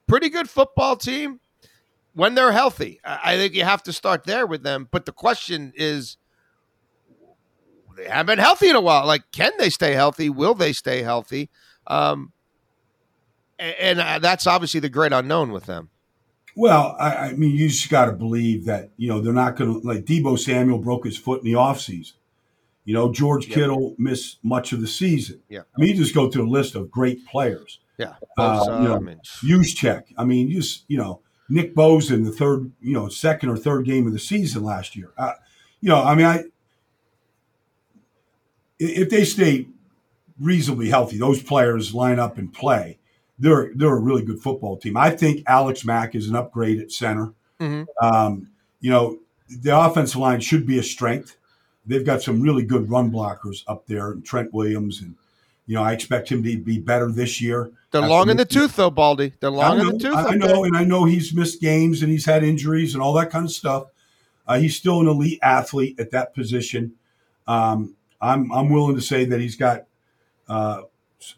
pretty 0.07 0.29
good 0.29 0.49
football 0.51 0.97
team 0.97 1.41
when 2.15 2.35
they're 2.35 2.53
healthy. 2.53 3.01
I 3.05 3.37
think 3.37 3.55
you 3.55 3.65
have 3.65 3.83
to 3.85 3.93
start 3.93 4.25
there 4.25 4.47
with 4.47 4.63
them. 4.63 4.89
But 4.91 5.07
the 5.07 5.13
question 5.13 5.73
is, 5.77 6.17
they 7.97 8.05
haven't 8.09 8.27
been 8.27 8.39
healthy 8.39 8.69
in 8.69 8.77
a 8.77 8.81
while. 8.81 9.07
Like, 9.07 9.23
can 9.33 9.53
they 9.59 9.71
stay 9.71 9.93
healthy? 9.93 10.29
Will 10.29 10.55
they 10.55 10.73
stay 10.73 11.03
healthy? 11.03 11.49
Um, 11.87 12.33
a- 13.59 13.83
and, 13.83 14.01
uh, 14.01 14.19
that's 14.19 14.47
obviously 14.47 14.81
the 14.81 14.89
great 14.89 15.13
unknown 15.13 15.53
with 15.53 15.67
them. 15.67 15.91
Well, 16.57 16.97
I, 17.01 17.17
I 17.17 17.33
mean, 17.33 17.57
you 17.57 17.69
just 17.69 17.91
got 17.91 18.07
to 18.07 18.13
believe 18.13 18.65
that, 18.67 18.91
you 18.97 19.09
know, 19.09 19.21
they're 19.21 19.33
not 19.33 19.57
going 19.57 19.81
to, 19.81 19.87
like 19.87 20.05
Deebo 20.05 20.39
Samuel 20.39 20.79
broke 20.79 21.05
his 21.05 21.17
foot 21.17 21.43
in 21.43 21.47
the 21.47 21.59
offseason. 21.59 22.13
You 22.85 22.95
know, 22.95 23.13
George 23.13 23.49
Yeah. 23.49 23.55
Kittle 23.55 23.95
missed 23.99 24.39
much 24.45 24.73
of 24.73 24.81
the 24.81 24.87
season. 24.87 25.41
Yeah. 25.49 25.61
I 25.77 25.81
mean, 25.81 25.91
you 25.91 25.97
just 25.97 26.15
go 26.15 26.31
through 26.31 26.49
a 26.49 26.51
list 26.51 26.75
of 26.75 26.91
great 26.91 27.27
players. 27.27 27.81
Yeah. 27.99 28.15
Uh, 28.37 28.65
you 28.83 28.89
know, 28.89 29.17
Juszczyk. 29.43 30.05
I 30.19 30.25
mean, 30.25 30.51
just, 30.51 30.85
you 30.89 30.99
know, 30.99 31.21
Nick 31.49 31.75
Bosa 31.75 32.13
in 32.13 32.25
the 32.25 32.33
third, 32.33 32.71
you 32.81 32.93
know, 32.93 33.09
second 33.09 33.49
or 33.49 33.57
third 33.57 33.85
game 33.85 34.07
of 34.07 34.13
the 34.13 34.19
season 34.19 34.63
last 34.63 34.97
year. 34.97 35.13
Uh, 35.19 35.33
you 35.81 35.89
know, 35.89 36.03
I 36.03 36.15
mean, 36.15 36.27
I, 36.27 36.45
if 38.79 39.11
they 39.11 39.25
stay 39.25 39.69
reasonably 40.41 40.89
healthy, 40.89 41.19
those 41.19 41.43
players 41.43 41.95
line 41.95 42.19
up 42.19 42.39
and 42.39 42.53
play. 42.53 42.99
They're 43.39 43.71
they're 43.75 43.97
a 43.97 44.01
really 44.01 44.23
good 44.23 44.41
football 44.41 44.77
team. 44.77 44.97
I 44.97 45.11
think 45.11 45.43
Alex 45.47 45.85
Mack 45.85 46.15
is 46.15 46.29
an 46.29 46.37
upgrade 46.37 46.81
at 46.81 46.93
center. 46.93 47.33
Mhm. 47.61 47.87
Um, 48.01 48.49
you 48.81 48.91
know, 48.91 49.19
the 49.49 49.77
offensive 49.79 50.21
line 50.21 50.41
should 50.41 50.67
be 50.67 50.79
a 50.79 50.83
strength. 50.83 51.37
they've 51.87 52.07
got 52.07 52.23
some 52.23 52.41
really 52.41 52.63
good 52.63 52.89
run 52.89 53.11
blockers 53.11 53.63
up 53.69 53.87
there, 53.87 54.13
and 54.13 54.25
Trent 54.25 54.55
Williams, 54.55 55.03
and 55.03 55.15
you 55.67 55.75
know 55.75 55.83
I 55.83 55.93
expect 55.93 56.31
him 56.31 56.43
to 56.43 56.57
be 56.59 56.79
better 56.79 57.11
this 57.13 57.41
year. 57.41 57.71
They're 57.91 58.01
long 58.03 58.31
in 58.31 58.37
the 58.37 58.45
tooth, 58.45 58.75
though, 58.77 58.91
Baldy. 58.91 59.35
They're 59.39 59.51
long 59.51 59.79
in 59.81 59.87
the 59.87 59.99
tooth. 59.99 60.17
I, 60.17 60.29
I 60.29 60.35
know, 60.35 60.47
there. 60.47 60.65
and 60.65 60.77
I 60.77 60.85
know 60.85 61.05
he's 61.05 61.33
missed 61.35 61.61
games 61.61 62.03
and 62.03 62.11
he's 62.11 62.25
had 62.25 62.43
injuries 62.43 62.95
and 62.95 63.03
all 63.03 63.13
that 63.15 63.31
kind 63.31 63.45
of 63.45 63.53
stuff. 63.53 63.87
Uh, 64.49 64.59
he's 64.59 64.77
still 64.77 65.01
an 65.01 65.07
elite 65.07 65.39
athlete 65.43 66.01
at 66.01 66.11
that 66.11 66.35
position. 66.35 66.95
Um, 67.47 67.95
I'm 68.21 68.51
I'm 68.51 68.71
willing 68.71 68.97
to 68.97 69.03
say 69.03 69.25
that 69.27 69.41
he's 69.41 69.57
got 69.57 69.85
uh, 70.49 70.83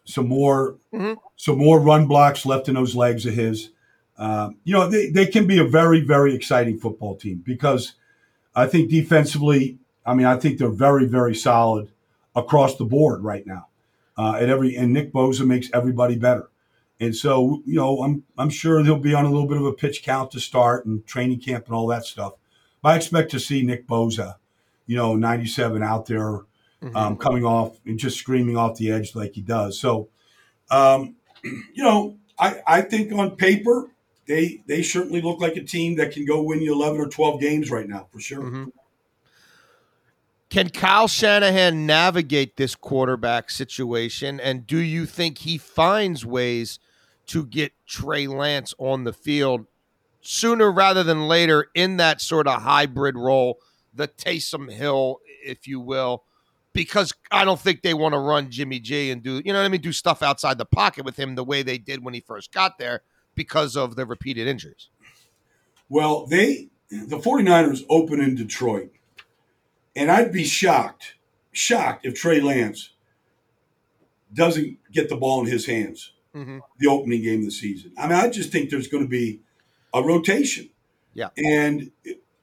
some 0.05 0.29
more 0.29 0.77
mm-hmm. 0.93 1.15
some 1.37 1.59
more 1.59 1.81
run 1.81 2.07
blocks 2.07 2.47
left 2.47 2.69
in 2.69 2.75
those 2.75 2.95
legs 2.95 3.27
of 3.27 3.35
his. 3.35 3.71
Um, 4.19 4.57
you 4.65 4.73
know, 4.73 4.89
they, 4.89 5.11
they 5.11 5.27
can 5.27 5.47
be 5.47 5.59
a 5.59 5.65
very 5.65 6.01
very 6.01 6.35
exciting 6.35 6.79
football 6.79 7.17
team 7.17 7.43
because 7.45 7.95
I 8.55 8.67
think 8.67 8.91
defensively, 8.91 9.79
I 10.05 10.15
mean, 10.15 10.27
I 10.27 10.37
think 10.37 10.59
they're 10.59 10.69
very 10.69 11.07
very 11.07 11.35
solid 11.35 11.91
across 12.35 12.77
the 12.77 12.85
board 12.85 13.23
right 13.23 13.47
now. 13.47 13.69
Uh, 14.19 14.37
at 14.41 14.49
every 14.49 14.75
and 14.77 14.93
Nick 14.93 15.13
Bosa 15.13 15.47
makes 15.47 15.69
everybody 15.75 16.17
better. 16.17 16.49
And 16.99 17.15
so, 17.15 17.63
you 17.67 17.75
know, 17.75 18.03
I'm 18.03 18.25
I'm 18.39 18.51
sure 18.51 18.83
he'll 18.83 18.97
be 18.99 19.15
on 19.15 19.27
a 19.27 19.31
little 19.31 19.49
bit 19.49 19.59
of 19.59 19.67
a 19.67 19.73
pitch 19.73 20.03
count 20.03 20.31
to 20.31 20.41
start 20.41 20.87
and 20.87 21.07
training 21.07 21.41
camp 21.41 21.67
and 21.67 21.75
all 21.75 21.87
that 21.89 22.05
stuff. 22.05 22.35
But 22.83 22.95
I 22.95 22.97
expect 22.97 23.31
to 23.33 23.41
see 23.41 23.63
Nick 23.63 23.87
Bosa, 23.87 24.37
you 24.87 24.97
know, 24.97 25.15
97 25.15 25.83
out 25.83 26.07
there 26.07 26.43
mm-hmm. 26.83 26.97
um, 26.97 27.17
coming 27.17 27.45
off 27.45 27.79
and 27.85 27.99
just 27.99 28.19
screaming 28.19 28.57
off 28.57 28.77
the 28.77 28.91
edge 28.91 29.15
like 29.15 29.35
he 29.35 29.43
does. 29.43 29.79
So, 29.79 30.09
um, 30.71 31.17
you 31.45 31.83
know, 31.83 32.17
I, 32.39 32.61
I 32.67 32.81
think 32.83 33.13
on 33.13 33.37
paper 33.37 33.91
they 34.27 34.63
they 34.67 34.83
certainly 34.83 35.23
look 35.23 35.41
like 35.41 35.57
a 35.57 35.63
team 35.63 35.97
that 35.97 36.13
can 36.13 36.25
go 36.25 36.43
win 36.43 36.61
you 36.61 36.75
11 36.75 37.01
or 37.01 37.09
12 37.09 37.41
games 37.41 37.71
right 37.71 37.89
now 37.89 38.07
for 38.13 38.21
sure. 38.21 38.43
Mm-hmm. 38.43 38.65
Can 40.49 40.69
Kyle 40.69 41.09
Shanahan 41.09 41.87
navigate 41.87 42.57
this 42.57 42.75
quarterback 42.75 43.51
situation? 43.51 44.39
And 44.39 44.67
do 44.67 44.79
you 44.79 45.05
think 45.05 45.39
he 45.39 45.59
finds 45.59 46.25
ways 46.25 46.79
to 47.27 47.45
get 47.45 47.73
Trey 47.87 48.29
Lance 48.29 48.73
on 48.79 49.05
the 49.05 49.13
field 49.13 49.67
sooner 50.21 50.71
rather 50.71 51.03
than 51.03 51.27
later 51.27 51.67
in 51.75 51.97
that 51.97 52.21
sort 52.21 52.47
of 52.47 52.63
hybrid 52.63 53.17
role, 53.17 53.59
the 53.93 54.07
Taysom 54.07 54.71
Hill, 54.73 55.21
if 55.45 55.67
you 55.67 55.81
will? 55.81 56.23
Because 56.77 57.13
I 57.31 57.45
don't 57.45 57.61
think 57.61 57.83
they 57.83 57.95
want 57.95 58.13
to 58.13 58.19
run 58.19 58.51
Jimmy 58.51 58.79
G 58.79 59.11
and 59.11 59.23
do, 59.23 59.43
you 59.45 59.53
know 59.53 59.59
what 59.59 59.65
I 59.65 59.69
mean, 59.69 59.81
do 59.81 59.93
stuff 59.93 60.23
outside 60.23 60.59
the 60.59 60.65
pocket 60.65 61.05
with 61.05 61.17
him 61.17 61.35
the 61.35 61.45
way 61.45 61.63
they 61.63 61.79
did 61.79 62.05
when 62.05 62.15
he 62.15 62.21
first 62.21 62.53
got 62.53 62.79
there 62.79 63.03
because 63.35 63.77
of 63.77 63.97
the 63.97 64.07
repeated 64.07 64.47
injuries. 64.47 64.89
Well, 65.89 66.27
they, 66.27 66.69
the 66.91 67.19
49ers 67.19 67.85
open 67.89 68.21
in 68.21 68.35
Detroit 68.35 68.91
and 69.95 70.11
I'd 70.11 70.33
be 70.33 70.45
shocked, 70.45 71.15
shocked 71.53 72.07
if 72.07 72.15
Trey 72.15 72.41
Lance 72.41 72.91
doesn't 74.33 74.79
get 74.93 75.09
the 75.09 75.17
ball 75.17 75.41
in 75.41 75.47
his 75.47 75.67
hands 75.67 76.13
mm-hmm. 76.37 76.59
the 76.79 76.89
opening 76.89 77.23
game 77.23 77.41
of 77.41 77.47
the 77.47 77.51
season. 77.51 77.93
I 77.97 78.07
mean, 78.07 78.19
I 78.19 78.29
just 78.29 78.53
think 78.53 78.71
there's 78.71 78.89
going 78.89 79.03
to 79.03 79.09
be 79.09 79.41
a 79.95 80.03
rotation. 80.03 80.69
Yeah. 81.15 81.31
And 81.37 81.91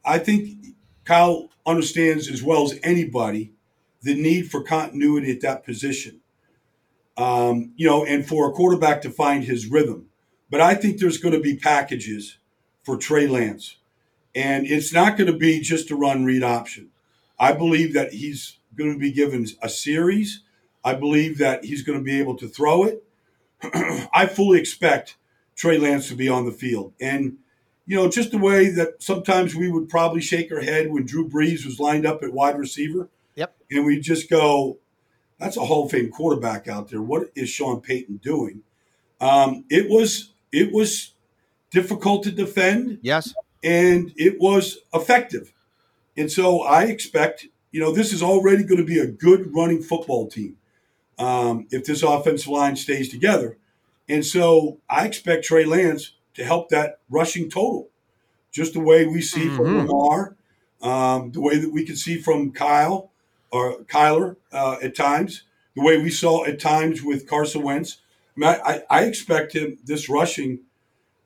I 0.04 0.18
think 0.18 0.58
Kyle 1.06 1.50
understands 1.66 2.30
as 2.30 2.42
well 2.42 2.64
as 2.64 2.80
anybody 2.84 3.53
the 4.04 4.16
need 4.16 4.52
for 4.52 4.64
continuity 4.64 5.32
at 5.32 5.42
that 5.42 5.66
position. 5.66 6.20
Um, 7.16 7.74
you 7.76 7.88
know, 7.88 8.06
and 8.06 8.28
for 8.28 8.50
a 8.50 8.54
quarterback 8.54 9.02
to 9.04 9.12
find 9.12 9.44
his 9.44 9.68
rhythm. 9.68 10.08
But 10.50 10.62
I 10.62 10.76
think 10.76 11.00
there's 11.00 11.18
going 11.18 11.34
to 11.34 11.40
be 11.40 11.56
packages 11.56 12.38
for 12.84 12.98
Trey 12.98 13.28
Lance. 13.28 13.78
And 14.36 14.66
it's 14.66 14.94
not 14.94 15.18
going 15.18 15.32
to 15.32 15.38
be 15.38 15.60
just 15.62 15.92
a 15.92 15.96
run 15.96 16.26
read 16.26 16.44
option. 16.44 16.90
I 17.40 17.54
believe 17.54 17.94
that 17.94 18.14
he's 18.14 18.58
going 18.76 18.94
to 18.94 19.00
be 19.00 19.12
given 19.12 19.46
a 19.62 19.70
series. 19.70 20.42
I 20.84 20.96
believe 20.96 21.38
that 21.38 21.66
he's 21.66 21.84
going 21.84 21.98
to 21.98 22.04
be 22.04 22.20
able 22.20 22.36
to 22.38 22.48
throw 22.48 22.84
it. 22.84 23.04
I 24.14 24.26
fully 24.26 24.60
expect 24.60 25.18
Trey 25.56 25.78
Lance 25.78 26.08
to 26.10 26.16
be 26.16 26.28
on 26.28 26.46
the 26.46 26.52
field. 26.52 26.94
And, 27.00 27.38
you 27.86 27.96
know, 27.96 28.10
just 28.10 28.32
the 28.32 28.38
way 28.38 28.70
that 28.70 29.02
sometimes 29.02 29.56
we 29.56 29.72
would 29.72 29.90
probably 29.90 30.22
shake 30.22 30.52
our 30.52 30.62
head 30.62 30.92
when 30.92 31.06
Drew 31.06 31.30
Brees 31.30 31.66
was 31.66 31.80
lined 31.80 32.06
up 32.06 32.24
at 32.24 32.34
wide 32.34 32.58
receiver. 32.58 33.10
Yep. 33.36 33.56
And 33.72 33.86
we 33.86 34.00
just 34.00 34.30
go, 34.30 34.80
that's 35.40 35.58
a 35.58 35.66
Hall 35.66 35.86
of 35.86 35.92
Fame 35.92 36.10
quarterback 36.10 36.68
out 36.68 36.90
there. 36.90 37.02
What 37.02 37.32
is 37.36 37.50
Sean 37.50 37.82
Payton 37.82 38.18
doing? 38.18 38.62
Um, 39.20 39.66
it 39.70 39.90
was 39.90 40.34
it 40.52 40.72
was 40.72 41.14
difficult 41.72 42.24
to 42.24 42.32
defend. 42.32 43.00
Yes. 43.02 43.34
And 43.64 44.14
it 44.18 44.40
was 44.40 44.80
effective. 44.94 45.54
And 46.16 46.32
so 46.32 46.62
I 46.62 46.84
expect, 46.84 47.48
you 47.72 47.80
know, 47.80 47.92
this 47.92 48.14
is 48.14 48.22
already 48.22 48.64
going 48.64 48.80
to 48.80 48.86
be 48.86 49.00
a 49.00 49.08
good 49.08 49.54
running 49.56 49.82
football 49.82 50.28
team 50.28 50.58
um, 51.18 51.68
if 51.72 51.86
this 51.86 52.04
offensive 52.04 52.50
line 52.50 52.76
stays 52.76 53.10
together. 53.10 53.58
And 54.08 54.26
so 54.26 54.80
I 54.90 55.06
expect 55.06 55.46
Trey 55.46 55.66
Lance 55.66 56.12
to 56.36 56.44
help 56.44 56.70
that 56.70 57.00
rushing 57.10 57.50
total, 57.50 57.90
just 58.52 58.74
the 58.74 58.80
way 58.80 59.06
we 59.06 59.22
see 59.22 59.46
mm-hmm. 59.46 59.56
from 59.56 59.88
Lamar, 59.88 60.36
um, 60.82 61.32
the 61.32 61.42
way 61.42 61.58
that 61.58 61.72
we 61.72 61.86
can 61.86 61.96
see 61.96 62.18
from 62.18 62.52
Kyle 62.52 63.13
or 63.54 63.84
Kyler 63.84 64.36
uh, 64.52 64.78
at 64.82 64.96
times, 64.96 65.44
the 65.76 65.84
way 65.84 66.02
we 66.02 66.10
saw 66.10 66.44
at 66.44 66.60
times 66.60 67.04
with 67.04 67.28
Carson 67.28 67.62
Wentz. 67.62 68.00
I, 68.36 68.40
mean, 68.40 68.50
I, 68.50 68.84
I 68.90 69.04
expect 69.04 69.54
him 69.54 69.78
this 69.84 70.10
rushing 70.10 70.62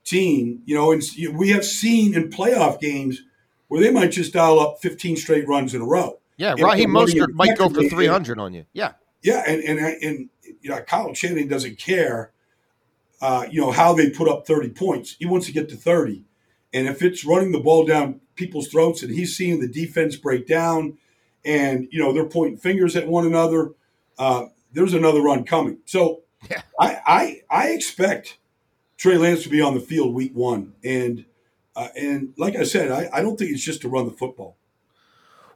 team. 0.04 0.62
You 0.66 0.76
know, 0.76 0.92
and 0.92 1.02
we 1.34 1.50
have 1.50 1.66
seen 1.66 2.14
in 2.14 2.30
playoff 2.30 2.82
games 2.82 3.22
where 3.70 3.82
they 3.82 3.92
might 3.92 4.12
just 4.12 4.34
dial 4.34 4.60
up 4.60 4.80
15 4.82 5.16
straight 5.16 5.48
runs 5.48 5.74
in 5.74 5.82
a 5.82 5.86
row. 5.86 6.20
Yeah, 6.36 6.56
Raheem 6.60 6.90
Mostert 6.90 7.32
might 7.34 7.58
go 7.58 7.70
for 7.70 7.82
300 7.84 8.38
on 8.38 8.54
you. 8.54 8.66
Yeah. 8.74 8.92
Yeah, 9.24 9.44
and, 9.48 9.64
and, 9.64 9.80
and 9.80 10.30
you 10.62 10.70
know, 10.70 10.80
Kyle 10.82 11.14
Shanahan 11.14 11.48
doesn't 11.48 11.80
care, 11.80 12.32
uh, 13.22 13.46
you 13.50 13.60
know, 13.60 13.72
how 13.72 13.94
they 13.94 14.10
put 14.10 14.30
up 14.30 14.46
30 14.46 14.70
points. 14.70 15.16
He 15.18 15.26
wants 15.26 15.48
to 15.48 15.54
get 15.54 15.70
to 15.70 15.76
30. 15.76 16.24
And 16.74 16.88
if 16.88 17.02
it's 17.02 17.26
running 17.26 17.54
the 17.54 17.60
ball 17.60 17.86
down 17.86 18.20
people's 18.36 18.68
throats 18.68 19.02
and 19.02 19.14
he's 19.14 19.36
seeing 19.36 19.60
the 19.60 19.68
defense 19.68 20.16
break 20.16 20.46
down 20.46 20.98
and, 21.48 21.88
you 21.90 22.00
know, 22.00 22.14
they're 22.14 22.30
pointing 22.30 22.60
fingers 22.60 22.96
at 22.96 23.08
one 23.08 23.26
another, 23.26 23.72
uh, 24.20 24.46
there's 24.74 24.94
another 24.94 25.22
run 25.22 25.46
coming. 25.46 25.80
So 25.86 26.22
yeah. 26.52 26.62
I, 26.80 27.00
I, 27.08 27.42
I 27.50 27.68
expect 27.70 28.38
Trey 28.98 29.18
Lance 29.18 29.42
to 29.44 29.50
be 29.50 29.62
on 29.62 29.74
the 29.74 29.80
field 29.80 30.14
week 30.14 30.36
one. 30.36 30.74
And– 30.84 31.26
uh, 31.78 31.90
and 31.96 32.34
like 32.38 32.56
I 32.56 32.64
said, 32.64 32.90
I, 32.90 33.08
I 33.14 33.22
don't 33.22 33.38
think 33.38 33.52
it's 33.52 33.64
just 33.64 33.82
to 33.82 33.88
run 33.88 34.08
the 34.08 34.12
football. 34.12 34.57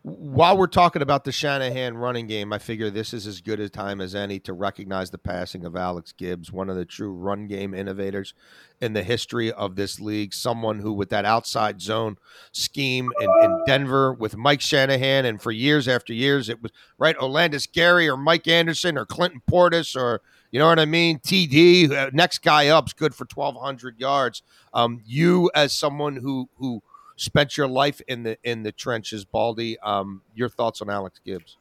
While 0.04 0.58
we're 0.58 0.66
talking 0.66 1.04
about 1.04 1.26
the 1.26 1.32
Shanahan 1.32 1.96
running 1.96 2.26
game, 2.26 2.52
I 2.52 2.58
figure 2.58 2.90
this 2.90 3.14
is 3.14 3.28
as 3.28 3.40
good 3.40 3.60
a 3.60 3.70
time 3.70 4.02
as 4.02 4.16
any 4.16 4.40
to 4.40 4.54
recognize 4.54 5.12
the 5.12 5.20
passing 5.20 5.64
of 5.64 5.76
Alex 5.76 6.12
Gibbs, 6.12 6.52
one 6.52 6.72
of 6.72 6.76
the 6.76 6.86
true 6.86 7.14
run 7.14 7.46
game 7.46 7.76
innovators 7.76 8.34
in 8.82 8.94
the 8.94 9.04
history 9.04 9.52
of 9.52 9.76
this 9.76 10.00
league. 10.00 10.34
Someone 10.34 10.80
who, 10.80 10.92
with 10.92 11.10
that 11.10 11.26
outside 11.26 11.82
zone 11.82 12.18
scheme 12.52 13.12
in, 13.20 13.30
in 13.44 13.64
Denver 13.68 14.12
with 14.12 14.36
Mike 14.36 14.62
Shanahan, 14.62 15.26
and 15.26 15.40
for 15.40 15.52
years 15.52 15.88
after 15.88 16.14
years, 16.14 16.50
it 16.50 16.64
was 16.64 16.72
right 16.98 17.18
Olandis 17.18 17.72
Gary 17.72 18.10
or 18.10 18.18
Mike 18.18 18.48
Anderson 18.48 18.98
or 18.98 19.06
Clinton 19.06 19.44
Portis 19.48 19.96
or 19.96 20.22
you 20.50 20.60
know 20.60 20.68
what 20.68 20.80
I 20.80 20.86
mean? 20.86 21.20
TD, 21.20 21.92
uh, 21.92 22.10
next 22.12 22.40
guy 22.40 22.68
up's 22.68 22.92
good 22.92 23.16
for 23.16 23.26
1,200 23.34 24.00
yards. 24.00 24.42
Um, 24.74 25.00
you, 25.06 25.50
as 25.56 25.74
someone 25.74 26.18
who 26.18 26.50
who 26.58 26.82
spent 27.22 27.56
your 27.56 27.68
life 27.68 28.02
in 28.08 28.24
the 28.24 28.38
in 28.44 28.64
the 28.64 28.72
trenches, 28.72 29.24
Baldy, 29.24 29.78
um, 29.80 30.24
your 30.34 30.50
thoughts 30.50 30.82
on 30.82 30.90
Alex 30.90 31.20
Gibbs? 31.24 31.58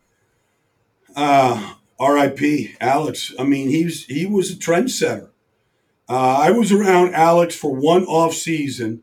Uh, 1.14 1.74
R.I.P. 1.98 2.76
Alex. 2.80 3.34
I 3.38 3.44
mean, 3.44 3.68
he's 3.68 4.06
he 4.06 4.26
was 4.26 4.50
a 4.50 4.56
trendsetter. 4.56 5.28
Uh, 6.08 6.38
I 6.40 6.50
was 6.50 6.72
around 6.72 7.14
Alex 7.14 7.54
for 7.54 7.74
one 7.74 8.04
off 8.06 8.34
season 8.34 9.02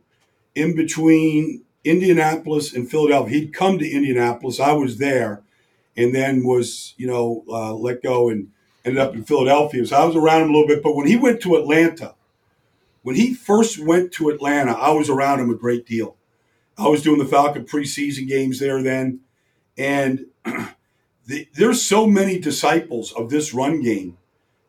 in 0.56 0.76
between 0.76 1.63
Indianapolis 1.84 2.74
and 2.74 2.89
Philadelphia. 2.89 3.39
He'd 3.39 3.54
come 3.54 3.78
to 3.78 3.89
Indianapolis. 3.89 4.60
I 4.60 4.74
was 4.74 4.98
there, 4.98 5.43
and 5.96 6.13
then 6.13 6.43
was 6.43 6.96
you 6.98 7.08
know 7.08 7.43
uh, 7.48 7.74
let 7.76 8.02
go 8.02 8.30
and 8.30 8.50
ended 8.84 9.00
up 9.00 9.13
in 9.13 9.24
Philadelphia. 9.24 9.86
So 9.86 9.96
I 9.96 10.06
was 10.06 10.15
around 10.15 10.43
him 10.43 10.50
a 10.50 10.54
little 10.54 10.67
bit. 10.67 10.82
But 10.82 10.96
when 10.96 11.08
he 11.08 11.15
went 11.15 11.39
to 11.41 11.56
Atlanta, 11.56 12.15
when 13.04 13.15
he 13.15 13.36
first 13.36 13.78
went 13.78 14.12
to 14.13 14.30
Atlanta, 14.30 14.72
I 14.72 14.89
was 14.89 15.08
around 15.08 15.39
him 15.39 15.52
a 15.52 15.56
great 15.56 15.86
deal. 15.86 16.16
I 16.78 16.88
was 16.88 17.02
doing 17.02 17.20
the 17.20 17.26
Falcon 17.26 17.66
preseason 17.66 18.28
games 18.28 18.60
there 18.60 18.82
then. 18.84 19.22
And 19.78 20.28
the, 21.26 21.48
there's 21.54 21.82
so 21.82 22.08
many 22.08 22.40
disciples 22.40 23.12
of 23.13 23.30
this 23.30 23.54
run 23.54 23.82
game 23.82 24.18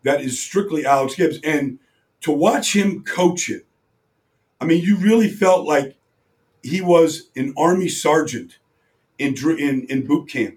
that 0.03 0.21
is 0.21 0.40
strictly 0.40 0.87
Alex 0.87 1.14
Gibbs. 1.14 1.38
And 1.44 1.79
to 2.23 2.33
watch 2.33 2.75
him 2.75 3.05
coach 3.05 3.49
it, 3.49 3.66
I 4.61 4.64
mean, 4.64 4.83
you 4.83 4.97
really 4.97 5.29
felt 5.29 5.66
like 5.66 5.97
he 6.62 6.81
was 6.81 7.31
an 7.37 7.55
Army 7.57 7.88
sergeant 7.88 8.59
in, 9.18 9.35
in, 9.59 9.87
in 9.88 10.07
boot 10.07 10.29
camp, 10.29 10.57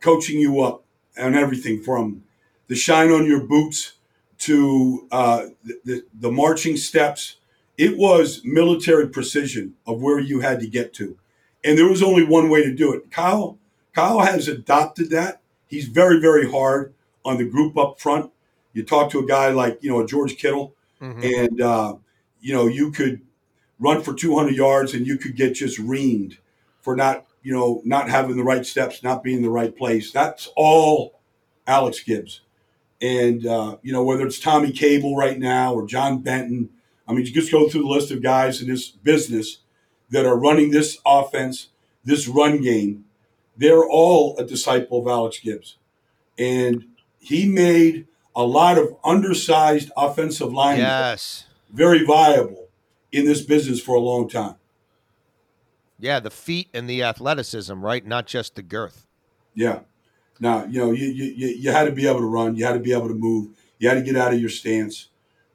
coaching 0.00 0.40
you 0.40 0.60
up 0.60 0.84
and 1.16 1.36
everything 1.36 1.82
from 1.82 2.24
the 2.68 2.74
shine 2.74 3.10
on 3.10 3.26
your 3.26 3.40
boots 3.40 3.94
to 4.38 5.06
uh, 5.10 5.46
the, 5.64 5.80
the, 5.84 6.02
the 6.14 6.30
marching 6.30 6.76
steps. 6.76 7.36
It 7.78 7.96
was 7.96 8.42
military 8.44 9.08
precision 9.08 9.74
of 9.86 10.00
where 10.00 10.18
you 10.18 10.40
had 10.40 10.60
to 10.60 10.66
get 10.66 10.94
to. 10.94 11.18
And 11.64 11.76
there 11.76 11.88
was 11.88 12.02
only 12.02 12.24
one 12.24 12.48
way 12.48 12.62
to 12.62 12.74
do 12.74 12.92
it. 12.94 13.10
Kyle, 13.10 13.58
Kyle 13.92 14.20
has 14.20 14.48
adopted 14.48 15.10
that. 15.10 15.40
He's 15.66 15.88
very, 15.88 16.20
very 16.20 16.50
hard 16.50 16.94
on 17.24 17.38
the 17.38 17.44
group 17.44 17.76
up 17.76 18.00
front. 18.00 18.30
You 18.72 18.84
talk 18.84 19.10
to 19.10 19.18
a 19.18 19.26
guy 19.26 19.50
like 19.50 19.78
you 19.82 19.90
know 19.90 20.06
George 20.06 20.36
Kittle, 20.36 20.74
mm-hmm. 21.00 21.22
and 21.22 21.60
uh, 21.60 21.96
you 22.40 22.54
know 22.54 22.66
you 22.66 22.92
could 22.92 23.22
run 23.78 24.02
for 24.02 24.14
200 24.14 24.54
yards 24.54 24.94
and 24.94 25.06
you 25.06 25.18
could 25.18 25.36
get 25.36 25.54
just 25.54 25.78
reamed 25.78 26.38
for 26.80 26.94
not 26.94 27.26
you 27.42 27.52
know 27.52 27.82
not 27.84 28.08
having 28.08 28.36
the 28.36 28.44
right 28.44 28.64
steps, 28.64 29.02
not 29.02 29.22
being 29.22 29.38
in 29.38 29.42
the 29.42 29.50
right 29.50 29.76
place. 29.76 30.12
That's 30.12 30.50
all 30.56 31.20
Alex 31.66 32.00
Gibbs, 32.00 32.42
and 33.00 33.46
uh, 33.46 33.78
you 33.82 33.92
know 33.92 34.04
whether 34.04 34.26
it's 34.26 34.38
Tommy 34.38 34.72
Cable 34.72 35.16
right 35.16 35.38
now 35.38 35.74
or 35.74 35.86
John 35.86 36.18
Benton. 36.18 36.70
I 37.06 37.12
mean, 37.12 37.24
you 37.24 37.32
just 37.32 37.52
go 37.52 37.68
through 37.68 37.82
the 37.82 37.88
list 37.88 38.10
of 38.10 38.22
guys 38.22 38.60
in 38.60 38.68
this 38.68 38.88
business 38.88 39.58
that 40.10 40.26
are 40.26 40.38
running 40.38 40.70
this 40.70 40.98
offense, 41.06 41.68
this 42.04 42.28
run 42.28 42.60
game. 42.60 43.04
They're 43.56 43.84
all 43.84 44.36
a 44.38 44.44
disciple 44.44 45.00
of 45.00 45.06
Alex 45.06 45.38
Gibbs, 45.38 45.76
and 46.38 46.86
he 47.18 47.48
made 47.48 48.06
a 48.34 48.44
lot 48.44 48.76
of 48.76 48.94
undersized 49.02 49.90
offensive 49.96 50.52
linemen 50.52 50.86
yes. 50.86 51.46
very 51.72 52.04
viable 52.04 52.68
in 53.10 53.24
this 53.24 53.40
business 53.40 53.80
for 53.80 53.94
a 53.94 54.00
long 54.00 54.28
time. 54.28 54.56
Yeah, 55.98 56.20
the 56.20 56.30
feet 56.30 56.68
and 56.74 56.88
the 56.88 57.02
athleticism, 57.02 57.80
right? 57.82 58.04
Not 58.04 58.26
just 58.26 58.54
the 58.54 58.62
girth. 58.62 59.06
Yeah. 59.54 59.80
Now, 60.38 60.66
you 60.66 60.78
know, 60.80 60.92
you, 60.92 61.06
you, 61.06 61.46
you 61.48 61.72
had 61.72 61.84
to 61.84 61.92
be 61.92 62.06
able 62.06 62.20
to 62.20 62.26
run. 62.26 62.56
You 62.56 62.66
had 62.66 62.74
to 62.74 62.80
be 62.80 62.92
able 62.92 63.08
to 63.08 63.14
move. 63.14 63.56
You 63.78 63.88
had 63.88 63.94
to 63.94 64.02
get 64.02 64.16
out 64.16 64.34
of 64.34 64.40
your 64.40 64.50
stance. 64.50 65.08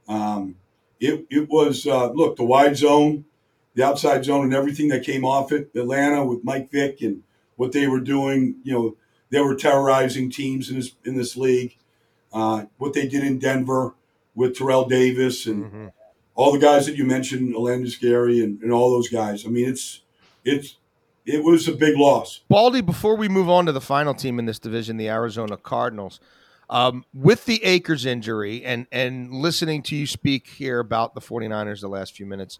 Um, 0.07 0.55
it, 1.01 1.25
it 1.29 1.49
was, 1.49 1.85
uh, 1.87 2.11
look, 2.11 2.37
the 2.37 2.43
wide 2.43 2.77
zone, 2.77 3.25
the 3.73 3.83
outside 3.83 4.23
zone, 4.23 4.45
and 4.45 4.53
everything 4.53 4.87
that 4.89 5.03
came 5.03 5.25
off 5.25 5.51
it. 5.51 5.71
Atlanta 5.75 6.23
with 6.23 6.43
Mike 6.43 6.71
Vick 6.71 7.01
and 7.01 7.23
what 7.55 7.71
they 7.71 7.87
were 7.87 7.99
doing, 7.99 8.55
you 8.63 8.73
know, 8.73 8.95
they 9.31 9.41
were 9.41 9.55
terrorizing 9.55 10.29
teams 10.29 10.69
in 10.69 10.75
this 10.75 10.95
in 11.03 11.17
this 11.17 11.35
league. 11.35 11.77
Uh, 12.31 12.65
what 12.77 12.93
they 12.93 13.07
did 13.07 13.23
in 13.23 13.39
Denver 13.39 13.95
with 14.35 14.57
Terrell 14.57 14.85
Davis 14.85 15.45
and 15.45 15.65
mm-hmm. 15.65 15.87
all 16.35 16.51
the 16.51 16.59
guys 16.59 16.85
that 16.85 16.95
you 16.95 17.03
mentioned, 17.03 17.53
Olandis 17.55 17.99
Gary 17.99 18.41
and, 18.41 18.61
and 18.61 18.71
all 18.71 18.91
those 18.91 19.09
guys. 19.09 19.45
I 19.45 19.49
mean, 19.49 19.67
it's 19.67 20.01
it's 20.45 20.77
it 21.25 21.43
was 21.43 21.67
a 21.67 21.73
big 21.73 21.97
loss. 21.97 22.41
Baldy, 22.47 22.81
before 22.81 23.15
we 23.15 23.27
move 23.27 23.49
on 23.49 23.65
to 23.65 23.71
the 23.71 23.81
final 23.81 24.13
team 24.13 24.37
in 24.37 24.45
this 24.45 24.59
division, 24.59 24.97
the 24.97 25.09
Arizona 25.09 25.57
Cardinals, 25.57 26.19
um, 26.71 27.03
with 27.13 27.45
the 27.45 27.63
Akers 27.63 28.05
injury 28.05 28.63
and 28.63 28.87
and 28.91 29.31
listening 29.31 29.83
to 29.83 29.95
you 29.95 30.07
speak 30.07 30.47
here 30.47 30.79
about 30.79 31.13
the 31.13 31.21
49ers 31.21 31.81
the 31.81 31.89
last 31.89 32.15
few 32.15 32.25
minutes, 32.25 32.59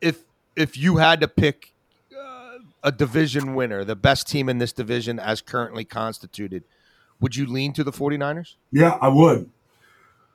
if 0.00 0.20
if 0.54 0.78
you 0.78 0.98
had 0.98 1.20
to 1.20 1.28
pick 1.28 1.74
uh, 2.16 2.58
a 2.84 2.92
division 2.92 3.56
winner, 3.56 3.84
the 3.84 3.96
best 3.96 4.28
team 4.28 4.48
in 4.48 4.58
this 4.58 4.72
division 4.72 5.18
as 5.18 5.42
currently 5.42 5.84
constituted, 5.84 6.62
would 7.20 7.34
you 7.34 7.44
lean 7.46 7.72
to 7.72 7.82
the 7.82 7.90
49ers? 7.90 8.54
Yeah, 8.70 8.96
I 9.00 9.08
would. 9.08 9.50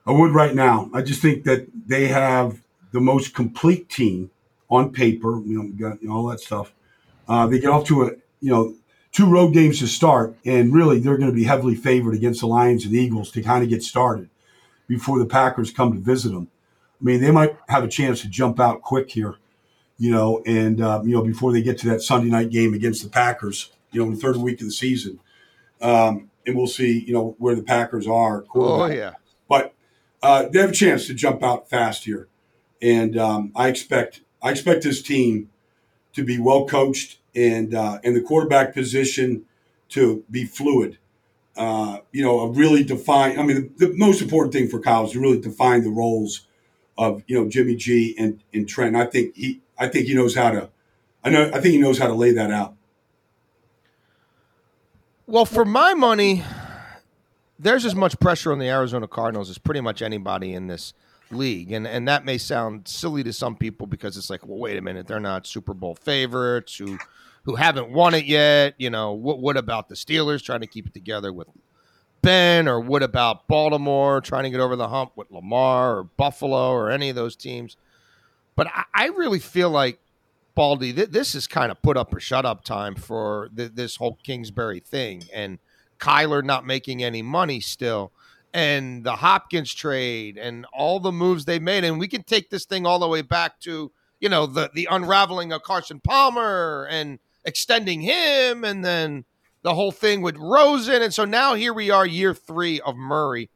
I 0.05 0.11
would 0.11 0.33
right 0.33 0.53
now. 0.53 0.89
I 0.93 1.01
just 1.01 1.21
think 1.21 1.45
that 1.45 1.67
they 1.87 2.07
have 2.07 2.61
the 2.91 2.99
most 2.99 3.33
complete 3.33 3.87
team 3.89 4.31
on 4.69 4.91
paper. 4.91 5.41
You 5.45 5.73
know, 5.77 6.13
all 6.13 6.27
that 6.27 6.41
stuff. 6.41 6.73
Uh, 7.27 7.47
they 7.47 7.59
get 7.59 7.69
off 7.69 7.85
to 7.85 8.03
a 8.03 8.11
you 8.41 8.51
know 8.51 8.75
two 9.17 9.25
road 9.25 9.51
games 9.51 9.79
to 9.79 9.87
start, 9.87 10.35
and 10.45 10.71
really 10.71 10.99
they're 10.99 11.17
going 11.17 11.31
to 11.31 11.35
be 11.35 11.45
heavily 11.45 11.73
favored 11.73 12.13
against 12.13 12.41
the 12.41 12.45
Lions 12.45 12.85
and 12.85 12.93
Eagles 12.93 13.31
to 13.31 13.41
kind 13.41 13.63
of 13.63 13.69
get 13.69 13.81
started 13.81 14.29
before 14.87 15.17
the 15.17 15.25
Packers 15.25 15.71
come 15.71 15.91
to 15.91 15.99
visit 15.99 16.29
them. 16.29 16.49
I 17.01 17.03
mean, 17.03 17.19
they 17.19 17.31
might 17.31 17.57
have 17.67 17.83
a 17.83 17.87
chance 17.87 18.21
to 18.21 18.29
jump 18.29 18.59
out 18.59 18.83
quick 18.83 19.09
here, 19.09 19.33
you 19.97 20.11
know, 20.11 20.43
and 20.45 20.79
uh, 20.79 21.01
you 21.03 21.15
know 21.15 21.23
before 21.23 21.51
they 21.51 21.63
get 21.63 21.79
to 21.79 21.89
that 21.89 22.03
Sunday 22.03 22.29
night 22.29 22.51
game 22.51 22.75
against 22.75 23.01
the 23.01 23.09
Packers, 23.09 23.71
you 23.91 23.99
know, 23.99 24.05
in 24.05 24.13
the 24.13 24.19
third 24.19 24.37
week 24.37 24.61
of 24.61 24.67
the 24.67 24.71
season. 24.71 25.19
Um, 25.81 26.29
and 26.45 26.55
we'll 26.55 26.67
see, 26.67 26.99
you 26.99 27.13
know, 27.13 27.35
where 27.39 27.55
the 27.55 27.63
Packers 27.63 28.05
are. 28.07 28.45
Oh 28.53 28.85
yeah, 28.85 29.13
but 29.49 29.73
uh, 30.21 30.45
they 30.47 30.59
have 30.59 30.69
a 30.69 30.73
chance 30.73 31.07
to 31.07 31.15
jump 31.15 31.41
out 31.41 31.71
fast 31.71 32.05
here, 32.05 32.27
and 32.83 33.17
um, 33.17 33.51
I 33.55 33.69
expect 33.69 34.21
I 34.43 34.51
expect 34.51 34.83
this 34.83 35.01
team 35.01 35.49
to 36.13 36.23
be 36.23 36.37
well 36.37 36.67
coached 36.67 37.17
and 37.37 37.73
uh, 37.75 37.99
and 38.03 38.15
the 38.15 38.21
quarterback 38.21 38.73
position 38.73 39.45
to 39.89 40.23
be 40.29 40.43
fluid. 40.43 40.97
Uh, 41.55 41.99
you 42.11 42.23
know, 42.23 42.41
a 42.41 42.51
really 42.51 42.83
define. 42.83 43.39
I 43.39 43.43
mean, 43.43 43.73
the, 43.77 43.87
the, 43.87 43.97
most 43.97 44.21
important 44.21 44.53
thing 44.53 44.67
for 44.67 44.79
Kyle 44.79 45.05
is 45.05 45.13
to 45.13 45.19
really 45.19 45.39
define 45.39 45.83
the 45.83 45.89
roles 45.89 46.47
of 46.97 47.23
you 47.27 47.39
know 47.39 47.47
Jimmy 47.47 47.75
G 47.75 48.15
and 48.17 48.43
and 48.53 48.67
Trent. 48.67 48.95
I 48.95 49.05
think 49.05 49.35
he 49.35 49.61
I 49.77 49.87
think 49.87 50.07
he 50.07 50.15
knows 50.15 50.35
how 50.35 50.51
to. 50.51 50.69
I 51.23 51.29
know 51.29 51.47
I 51.53 51.59
think 51.61 51.73
he 51.73 51.77
knows 51.77 51.99
how 51.99 52.07
to 52.07 52.13
lay 52.13 52.31
that 52.31 52.51
out. 52.51 52.75
Well, 55.25 55.45
for 55.45 55.65
my 55.65 55.93
money, 55.93 56.43
there's 57.59 57.85
as 57.85 57.95
much 57.95 58.19
pressure 58.19 58.51
on 58.51 58.59
the 58.59 58.69
Arizona 58.69 59.07
Cardinals 59.07 59.49
as 59.49 59.57
pretty 59.57 59.81
much 59.81 60.01
anybody 60.01 60.53
in 60.53 60.67
this 60.67 60.93
league. 61.31 61.71
And 61.71 61.87
and 61.87 62.07
that 62.07 62.25
may 62.25 62.37
sound 62.37 62.87
silly 62.87 63.23
to 63.23 63.33
some 63.33 63.55
people 63.55 63.87
because 63.87 64.17
it's 64.17 64.29
like, 64.29 64.45
well, 64.45 64.59
wait 64.59 64.77
a 64.77 64.81
minute, 64.81 65.07
they're 65.07 65.19
not 65.19 65.47
Super 65.47 65.73
Bowl 65.73 65.95
favorites 65.95 66.77
who 66.77 66.97
who 67.47 67.55
haven't 67.55 67.89
won 67.89 68.13
it 68.13 68.25
yet. 68.25 68.75
You 68.77 68.91
know, 68.91 69.13
what 69.13 69.39
what 69.39 69.57
about 69.57 69.89
the 69.89 69.95
Steelers 69.95 70.43
trying 70.43 70.59
to 70.59 70.67
keep 70.67 70.85
it 70.85 70.93
together 70.93 71.33
with 71.33 71.47
Ben, 72.21 72.67
or 72.67 72.79
what 72.79 73.01
about 73.01 73.47
Baltimore 73.47 74.21
trying 74.21 74.43
to 74.43 74.49
get 74.49 74.59
over 74.59 74.75
the 74.75 74.89
hump 74.89 75.13
with 75.15 75.31
Lamar 75.31 75.97
or 75.97 76.03
Buffalo 76.03 76.71
or 76.71 76.91
any 76.91 77.09
of 77.09 77.15
those 77.15 77.35
teams? 77.35 77.77
But 78.55 78.67
I, 78.67 78.83
I 78.93 79.05
really 79.07 79.39
feel 79.39 79.69
like 79.69 79.99
Baldy, 80.55 80.91
th- 80.91 81.09
this 81.09 81.35
is 81.35 81.47
kind 81.47 81.71
of 81.71 81.81
put 81.81 81.95
up 81.95 82.13
or 82.13 82.19
shut 82.19 82.45
up 82.45 82.65
time 82.65 82.95
for 82.95 83.49
th- 83.55 83.71
this 83.73 83.95
whole 83.95 84.19
Kingsbury 84.23 84.81
thing, 84.81 85.23
and 85.33 85.57
Kyler 85.99 86.43
not 86.43 86.65
making 86.65 87.01
any 87.01 87.21
money 87.21 87.61
still, 87.61 88.11
and 88.53 89.05
the 89.05 89.15
Hopkins 89.15 89.73
trade, 89.73 90.37
and 90.37 90.65
all 90.73 90.99
the 90.99 91.13
moves 91.13 91.45
they 91.45 91.59
made, 91.59 91.85
and 91.85 91.97
we 91.97 92.09
can 92.09 92.23
take 92.23 92.49
this 92.49 92.65
thing 92.65 92.85
all 92.85 92.99
the 92.99 93.07
way 93.07 93.21
back 93.21 93.57
to 93.61 93.89
you 94.19 94.27
know 94.27 94.45
the 94.47 94.69
the 94.73 94.89
unraveling 94.91 95.53
of 95.53 95.63
Carson 95.63 96.01
Palmer 96.01 96.89
and 96.91 97.19
extending 97.47 98.01
him, 98.01 98.63
and 98.63 98.85
then 98.85 99.25
the 99.63 99.73
whole 99.73 99.91
thing 99.91 100.21
with 100.21 100.37
Rosen, 100.37 101.01
and 101.01 101.13
so 101.13 101.25
now 101.25 101.55
here 101.55 101.73
we 101.73 101.89
are, 101.89 102.05
year 102.05 102.35
three 102.35 102.79
of 102.81 102.95
Murray. 102.95 103.49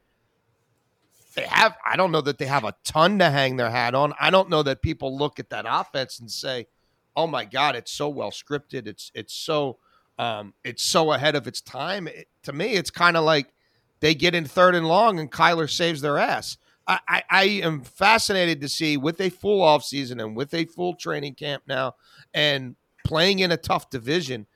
They 1.36 1.44
have, 1.44 1.78
I 1.86 1.96
don't 1.96 2.12
know 2.12 2.22
that 2.22 2.40
they 2.40 2.48
have 2.48 2.64
a 2.64 2.76
ton 2.84 3.20
to 3.20 3.30
hang 3.30 3.58
their 3.58 3.70
hat 3.70 3.94
on. 3.94 4.14
I 4.20 4.32
don't 4.32 4.50
know 4.50 4.64
that 4.64 4.82
people 4.82 5.16
look 5.18 5.40
at 5.40 5.50
that 5.52 5.66
offense 5.68 6.20
and 6.20 6.32
say, 6.32 6.68
oh 7.16 7.28
my 7.28 7.46
god, 7.46 7.76
it's 7.76 7.92
so 7.92 8.10
well 8.10 8.32
scripted. 8.32 8.88
It's 8.88 9.12
it's 9.14 9.34
so 9.34 9.78
um, 10.18 10.54
it's 10.64 10.84
so 10.84 11.12
ahead 11.12 11.36
of 11.36 11.48
its 11.48 11.62
time. 11.62 12.08
It, 12.08 12.28
to 12.44 12.54
me, 12.54 12.74
it's 12.74 12.92
kind 12.92 13.16
of 13.16 13.24
like 13.24 13.54
they 14.00 14.16
get 14.16 14.36
in 14.36 14.46
third 14.46 14.76
and 14.76 14.88
long, 14.88 15.20
and 15.20 15.32
Kyler 15.32 15.70
saves 15.70 16.02
their 16.02 16.18
ass. 16.18 16.58
I, 16.88 17.00
I, 17.08 17.24
I 17.30 17.44
am 17.64 17.82
fascinated 17.82 18.62
to 18.62 18.70
see 18.70 18.98
with 18.98 19.22
a 19.22 19.30
full 19.30 19.62
off 19.62 19.84
season 19.84 20.20
and 20.20 20.36
with 20.36 20.54
a 20.54 20.66
full 20.66 20.96
training 20.96 21.36
camp 21.36 21.64
now, 21.68 21.96
and 22.34 22.76
playing 23.04 23.40
in 23.40 23.52
a 23.52 23.58
tough 23.58 23.90
division, 23.90 24.48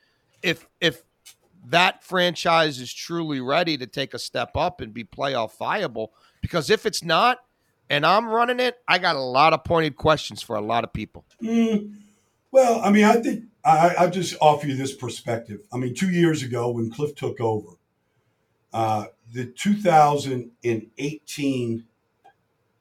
if 0.41 0.65
if 0.79 1.03
that 1.67 2.03
franchise 2.03 2.79
is 2.79 2.93
truly 2.93 3.41
ready 3.41 3.75
to 3.77 3.88
take 3.88 4.13
a 4.13 4.19
step 4.19 4.51
up 4.55 4.81
and 4.81 4.93
be 4.93 5.03
playoff 5.03 5.58
viable. 5.58 6.13
Because 6.41 6.69
if 6.69 6.86
it's 6.86 7.03
not, 7.03 7.39
and 7.89 8.05
I'm 8.05 8.27
running 8.27 8.60
it, 8.60 8.77
I 8.88 8.99
got 8.99 9.15
a 9.15 9.21
lot 9.21 9.53
of 9.53 9.63
pointed 9.63 9.95
questions 9.95 10.43
for 10.43 10.55
a 10.55 10.62
lot 10.62 10.84
of 10.84 10.93
people. 10.93 11.25
Mm, 11.41 11.95
well, 12.51 12.81
I 12.81 12.91
mean, 12.91 13.05
I 13.05 13.15
think 13.17 13.45
I, 13.63 13.95
I 13.99 14.08
just 14.08 14.36
offer 14.41 14.67
you 14.67 14.75
this 14.75 14.93
perspective. 14.93 15.62
I 15.73 15.77
mean, 15.77 15.95
two 15.95 16.10
years 16.10 16.43
ago 16.43 16.69
when 16.69 16.91
Cliff 16.91 17.15
took 17.15 17.41
over, 17.41 17.69
uh, 18.73 19.05
the 19.34 19.45
2018 19.45 21.86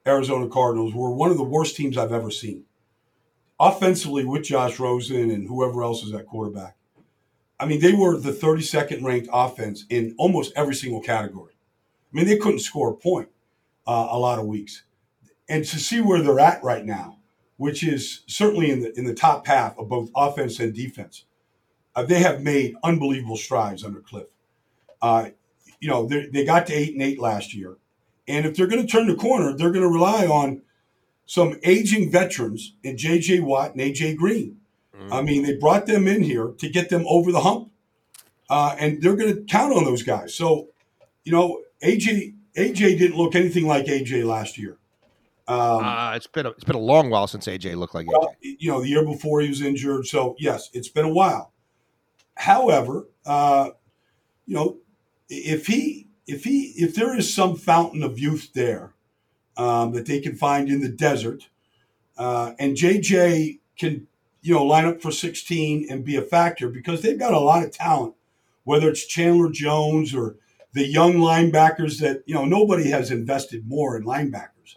Arizona 0.07 0.47
Cardinals 0.49 0.95
were 0.95 1.11
one 1.11 1.31
of 1.31 1.39
the 1.39 1.45
worst 1.45 1.77
teams 1.77 1.97
I've 1.97 2.13
ever 2.13 2.31
seen. 2.31 2.65
Offensively, 3.61 4.25
with 4.25 4.45
Josh 4.45 4.79
Rosen 4.79 5.31
and 5.31 5.49
whoever 5.49 5.83
else 5.83 6.03
is 6.03 6.13
at 6.13 6.27
quarterback. 6.27 6.77
I 7.61 7.67
mean, 7.67 7.81
they 7.81 7.93
were 7.93 8.19
the 8.19 8.33
32nd 8.33 9.05
ranked 9.05 9.29
offense 9.33 9.85
in 9.89 10.15
almost 10.19 10.53
every 10.57 10.75
single 10.75 11.01
category. 11.01 11.53
I 12.13 12.17
mean, 12.17 12.27
they 12.27 12.37
couldn't 12.37 12.59
score 12.61 12.91
a 12.91 12.97
point 12.97 13.29
uh, 13.87 14.09
a 14.11 14.19
lot 14.19 14.39
of 14.39 14.47
weeks. 14.47 14.83
And 15.49 15.65
to 15.65 15.79
see 15.79 16.01
where 16.01 16.21
they're 16.21 16.41
at 16.41 16.65
right 16.65 16.85
now, 16.85 17.19
which 17.57 17.85
is 17.85 18.23
certainly 18.27 18.71
in 18.71 18.81
the 18.81 18.99
in 18.99 19.05
the 19.05 19.15
top 19.15 19.47
half 19.47 19.79
of 19.79 19.89
both 19.89 20.11
offense 20.15 20.59
and 20.61 20.75
defense. 20.75 21.25
Uh, 21.95 22.03
they 22.03 22.19
have 22.19 22.43
made 22.43 22.75
unbelievable 22.83 23.37
strides 23.37 23.85
under 23.85 24.01
Cliff. 24.01 24.27
Uh, 25.01 25.31
you 25.81 25.89
know, 25.89 26.07
they 26.07 26.45
got 26.45 26.67
to 26.67 26.73
eight 26.73 26.93
and 26.93 27.03
eight 27.03 27.21
last 27.21 27.55
year, 27.55 27.77
and 28.27 28.47
if 28.47 28.57
they're 28.57 28.67
going 28.67 28.85
to 28.85 28.91
turn 28.91 29.07
the 29.07 29.15
corner, 29.15 29.57
they're 29.57 29.71
going 29.71 29.85
to 29.85 29.89
rely 29.89 30.27
on 30.27 30.63
some 31.27 31.59
aging 31.63 32.11
veterans 32.11 32.75
in 32.83 32.97
J.J. 32.97 33.41
Watt 33.41 33.73
and 33.73 33.81
A.J. 33.81 34.15
Green. 34.15 34.59
Mm-hmm. 34.97 35.13
I 35.13 35.23
mean, 35.23 35.43
they 35.43 35.57
brought 35.57 35.87
them 35.87 36.07
in 36.07 36.23
here 36.23 36.49
to 36.59 36.69
get 36.69 36.89
them 36.89 37.05
over 37.09 37.33
the 37.33 37.41
hump, 37.41 37.71
uh, 38.49 38.77
and 38.79 39.03
they're 39.03 39.17
going 39.17 39.35
to 39.35 39.43
count 39.43 39.75
on 39.75 39.85
those 39.85 40.03
guys. 40.03 40.35
So, 40.35 40.69
you 41.25 41.33
know, 41.33 41.63
A.J. 41.83 42.35
A.J. 42.57 42.97
didn't 42.97 43.17
look 43.17 43.35
anything 43.35 43.67
like 43.67 43.89
A.J. 43.89 44.23
last 44.23 44.59
year. 44.59 44.79
Um, 45.47 45.85
uh, 45.85 46.13
it's 46.15 46.27
been 46.27 46.47
a, 46.47 46.51
it's 46.51 46.65
been 46.65 46.77
a 46.77 46.81
long 46.81 47.11
while 47.11 47.27
since 47.27 47.47
AJ 47.47 47.77
looked 47.77 47.95
like 47.95 48.07
well, 48.07 48.35
AJ. 48.43 48.57
You 48.61 48.73
know, 48.73 48.81
the 48.81 48.89
year 48.89 49.05
before 49.05 49.41
he 49.41 49.49
was 49.49 49.61
injured. 49.61 50.07
So 50.07 50.37
yes, 50.39 50.71
it's 50.73 50.89
been 50.89 51.05
a 51.05 51.13
while. 51.13 51.53
however, 52.37 53.09
uh, 53.27 53.71
you 54.47 54.55
know, 54.55 54.79
if 55.29 55.67
he 55.67 56.09
if 56.27 56.45
he 56.45 56.73
if 56.77 56.95
there 56.95 57.17
is 57.17 57.33
some 57.33 57.57
fountain 57.57 58.03
of 58.03 58.19
youth 58.19 58.53
there 58.55 58.94
um, 59.57 59.93
that 59.93 60.07
they 60.07 60.21
can 60.21 60.35
find 60.35 60.69
in 60.69 60.81
the 60.81 60.89
desert, 60.89 61.49
uh, 62.17 62.53
and 62.59 62.77
JJ 62.77 63.61
can 63.79 64.07
you 64.43 64.55
know 64.55 64.65
line 64.65 64.85
up 64.85 65.01
for 65.01 65.11
16 65.11 65.87
and 65.91 66.05
be 66.05 66.17
a 66.17 66.23
factor 66.23 66.69
because 66.69 67.03
they've 67.03 67.19
got 67.19 67.35
a 67.35 67.41
lot 67.41 67.65
of 67.65 67.71
talent, 67.71 68.15
whether 68.65 68.89
it's 68.89 69.07
Chandler 69.07 69.51
Jones 69.51 70.15
or 70.15 70.37
the 70.73 70.87
young 70.87 71.15
linebackers 71.15 72.01
that 72.01 72.23
you 72.27 72.35
know 72.35 72.45
nobody 72.45 72.91
has 72.91 73.11
invested 73.11 73.69
more 73.69 73.97
in 73.97 74.05
linebackers 74.05 74.77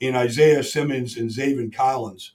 in 0.00 0.14
Isaiah 0.14 0.62
Simmons 0.62 1.16
and 1.16 1.30
Zaven 1.30 1.74
Collins 1.74 2.32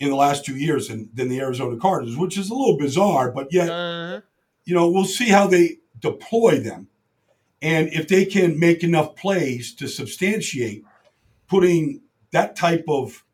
in 0.00 0.10
the 0.10 0.16
last 0.16 0.44
two 0.44 0.56
years 0.56 0.88
than, 0.88 1.10
than 1.12 1.28
the 1.28 1.40
Arizona 1.40 1.76
Cardinals, 1.76 2.16
which 2.16 2.38
is 2.38 2.50
a 2.50 2.54
little 2.54 2.78
bizarre, 2.78 3.32
but 3.32 3.52
yet, 3.52 3.68
uh-huh. 3.68 4.20
you 4.64 4.74
know, 4.74 4.88
we'll 4.90 5.04
see 5.04 5.28
how 5.28 5.46
they 5.46 5.78
deploy 5.98 6.58
them. 6.58 6.88
And 7.60 7.88
if 7.88 8.06
they 8.06 8.24
can 8.24 8.58
make 8.58 8.84
enough 8.84 9.16
plays 9.16 9.74
to 9.74 9.88
substantiate 9.88 10.84
putting 11.48 12.02
that 12.30 12.56
type 12.56 12.84
of 12.88 13.24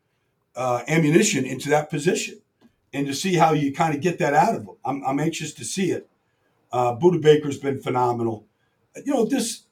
uh, 0.55 0.83
ammunition 0.87 1.45
into 1.45 1.69
that 1.69 1.89
position 1.89 2.39
and 2.93 3.05
to 3.07 3.13
see 3.13 3.35
how 3.35 3.51
you 3.51 3.73
kind 3.73 3.93
of 3.93 4.01
get 4.01 4.19
that 4.19 4.33
out 4.33 4.55
of 4.55 4.65
them. 4.65 4.75
I'm, 4.85 5.03
I'm 5.05 5.19
anxious 5.19 5.53
to 5.53 5.65
see 5.65 5.91
it. 5.91 6.07
Uh, 6.71 6.95
Budda 6.95 7.21
Baker's 7.21 7.57
been 7.57 7.81
phenomenal. 7.81 8.45
You 9.03 9.13
know, 9.13 9.25
this, 9.25 9.63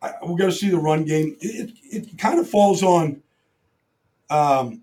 I, 0.00 0.12
we're 0.22 0.38
going 0.38 0.50
to 0.50 0.56
see 0.56 0.70
the 0.70 0.78
run 0.78 1.04
game. 1.04 1.36
It, 1.40 1.72
it, 1.84 2.08
it 2.08 2.18
kind 2.18 2.38
of 2.38 2.48
falls 2.48 2.82
on 2.82 3.22
um, 4.30 4.82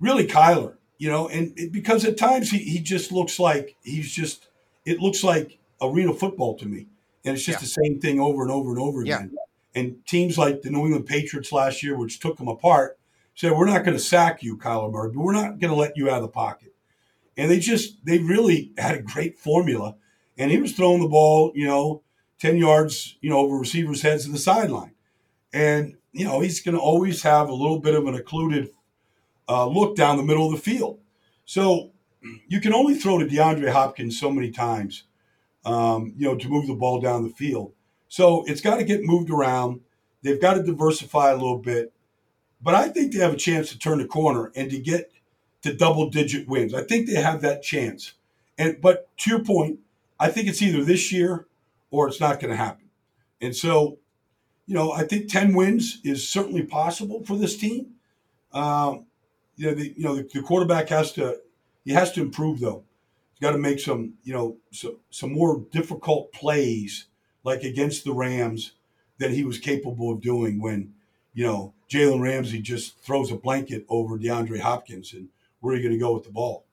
really 0.00 0.26
Kyler, 0.26 0.74
you 0.98 1.10
know, 1.10 1.28
and 1.28 1.52
it, 1.58 1.72
because 1.72 2.04
at 2.06 2.16
times 2.16 2.50
he, 2.50 2.58
he 2.58 2.80
just 2.80 3.12
looks 3.12 3.38
like 3.38 3.76
he's 3.82 4.10
just, 4.10 4.48
it 4.86 5.00
looks 5.00 5.22
like 5.22 5.58
arena 5.82 6.14
football 6.14 6.56
to 6.56 6.66
me. 6.66 6.86
And 7.26 7.36
it's 7.36 7.44
just 7.44 7.58
yeah. 7.58 7.60
the 7.60 7.86
same 7.86 8.00
thing 8.00 8.20
over 8.20 8.42
and 8.42 8.50
over 8.50 8.70
and 8.70 8.78
over 8.78 9.02
again. 9.02 9.30
Yeah. 9.32 9.40
And 9.74 9.96
teams 10.06 10.38
like 10.38 10.62
the 10.62 10.70
New 10.70 10.84
England 10.84 11.06
Patriots 11.06 11.52
last 11.52 11.82
year, 11.82 11.96
which 11.96 12.20
took 12.20 12.36
them 12.36 12.48
apart, 12.48 12.98
said, 13.34 13.52
We're 13.52 13.66
not 13.66 13.84
going 13.84 13.96
to 13.96 14.02
sack 14.02 14.42
you, 14.42 14.56
Kyler 14.56 14.92
Murray, 14.92 15.10
but 15.12 15.20
we're 15.22 15.32
not 15.32 15.58
going 15.58 15.72
to 15.72 15.78
let 15.78 15.96
you 15.96 16.08
out 16.08 16.16
of 16.16 16.22
the 16.22 16.28
pocket. 16.28 16.74
And 17.36 17.50
they 17.50 17.58
just, 17.58 18.04
they 18.04 18.18
really 18.18 18.72
had 18.78 18.94
a 18.94 19.02
great 19.02 19.38
formula. 19.38 19.96
And 20.38 20.50
he 20.50 20.58
was 20.58 20.72
throwing 20.72 21.02
the 21.02 21.08
ball, 21.08 21.52
you 21.54 21.66
know, 21.66 22.02
10 22.38 22.56
yards, 22.56 23.16
you 23.20 23.30
know, 23.30 23.38
over 23.38 23.56
receivers' 23.56 24.02
heads 24.02 24.26
to 24.26 24.32
the 24.32 24.38
sideline. 24.38 24.92
And 25.52 25.96
you 26.14 26.24
know, 26.24 26.40
he's 26.40 26.60
going 26.60 26.76
to 26.76 26.80
always 26.80 27.22
have 27.22 27.48
a 27.48 27.54
little 27.54 27.80
bit 27.80 27.94
of 27.94 28.06
an 28.06 28.14
occluded 28.14 28.70
uh, 29.48 29.66
look 29.66 29.96
down 29.96 30.16
the 30.16 30.22
middle 30.22 30.46
of 30.46 30.52
the 30.52 30.60
field. 30.60 31.00
So 31.44 31.90
you 32.46 32.60
can 32.60 32.72
only 32.72 32.94
throw 32.94 33.18
to 33.18 33.26
DeAndre 33.26 33.70
Hopkins 33.70 34.18
so 34.18 34.30
many 34.30 34.50
times, 34.50 35.02
um, 35.66 36.14
you 36.16 36.26
know, 36.26 36.36
to 36.36 36.48
move 36.48 36.68
the 36.68 36.74
ball 36.74 37.00
down 37.00 37.24
the 37.24 37.34
field. 37.34 37.72
So 38.14 38.44
it's 38.46 38.60
got 38.60 38.76
to 38.76 38.84
get 38.84 39.02
moved 39.02 39.28
around. 39.28 39.80
They've 40.22 40.40
got 40.40 40.54
to 40.54 40.62
diversify 40.62 41.30
a 41.30 41.34
little 41.34 41.58
bit. 41.58 41.92
But 42.62 42.76
I 42.76 42.88
think 42.88 43.12
they 43.12 43.18
have 43.18 43.34
a 43.34 43.36
chance 43.36 43.70
to 43.70 43.78
turn 43.78 43.98
the 43.98 44.06
corner 44.06 44.52
and 44.54 44.70
to 44.70 44.78
get 44.78 45.10
to 45.62 45.74
double 45.74 46.10
digit 46.10 46.46
wins. 46.46 46.74
I 46.74 46.84
think 46.84 47.08
they 47.08 47.20
have 47.20 47.40
that 47.40 47.64
chance. 47.64 48.12
And 48.56 48.80
but 48.80 49.08
to 49.16 49.30
your 49.30 49.42
point, 49.42 49.80
I 50.20 50.28
think 50.28 50.46
it's 50.46 50.62
either 50.62 50.84
this 50.84 51.10
year 51.10 51.48
or 51.90 52.06
it's 52.06 52.20
not 52.20 52.38
going 52.38 52.52
to 52.52 52.56
happen. 52.56 52.88
And 53.40 53.56
so 53.56 53.98
you 54.66 54.76
know, 54.76 54.92
I 54.92 55.02
think 55.02 55.28
10 55.28 55.52
wins 55.52 55.98
is 56.04 56.28
certainly 56.28 56.62
possible 56.62 57.24
for 57.24 57.36
this 57.36 57.56
team. 57.56 57.94
Um, 58.52 59.06
you 59.56 59.66
know, 59.66 59.74
the, 59.74 59.92
you 59.96 60.04
know, 60.04 60.14
the, 60.14 60.22
the, 60.32 60.42
quarterback 60.42 60.88
has 60.90 61.10
to, 61.14 61.38
he 61.84 61.90
has 61.90 62.12
to 62.12 62.22
improve 62.22 62.60
though. 62.60 62.84
He's 63.32 63.40
got 63.40 63.54
to 63.54 63.58
make 63.58 63.80
some, 63.80 64.14
you 64.22 64.32
know, 64.32 64.58
so, 64.70 65.00
some 65.10 65.32
more 65.32 65.66
difficult 65.72 66.32
plays 66.32 67.08
like 67.44 67.62
against 67.62 68.04
the 68.04 68.12
Rams 68.12 68.72
that 69.18 69.30
he 69.30 69.44
was 69.44 69.58
capable 69.58 70.10
of 70.10 70.20
doing 70.20 70.60
when, 70.60 70.94
you 71.34 71.44
know, 71.44 71.72
Jalen 71.88 72.20
Ramsey 72.20 72.60
just 72.60 72.98
throws 72.98 73.30
a 73.30 73.36
blanket 73.36 73.84
over 73.88 74.18
DeAndre 74.18 74.60
Hopkins 74.60 75.12
and 75.12 75.28
where 75.60 75.74
are 75.74 75.76
you 75.76 75.82
going 75.82 75.94
to 75.94 75.98
go 75.98 76.12
with 76.12 76.24
the 76.24 76.30
ball? 76.30 76.64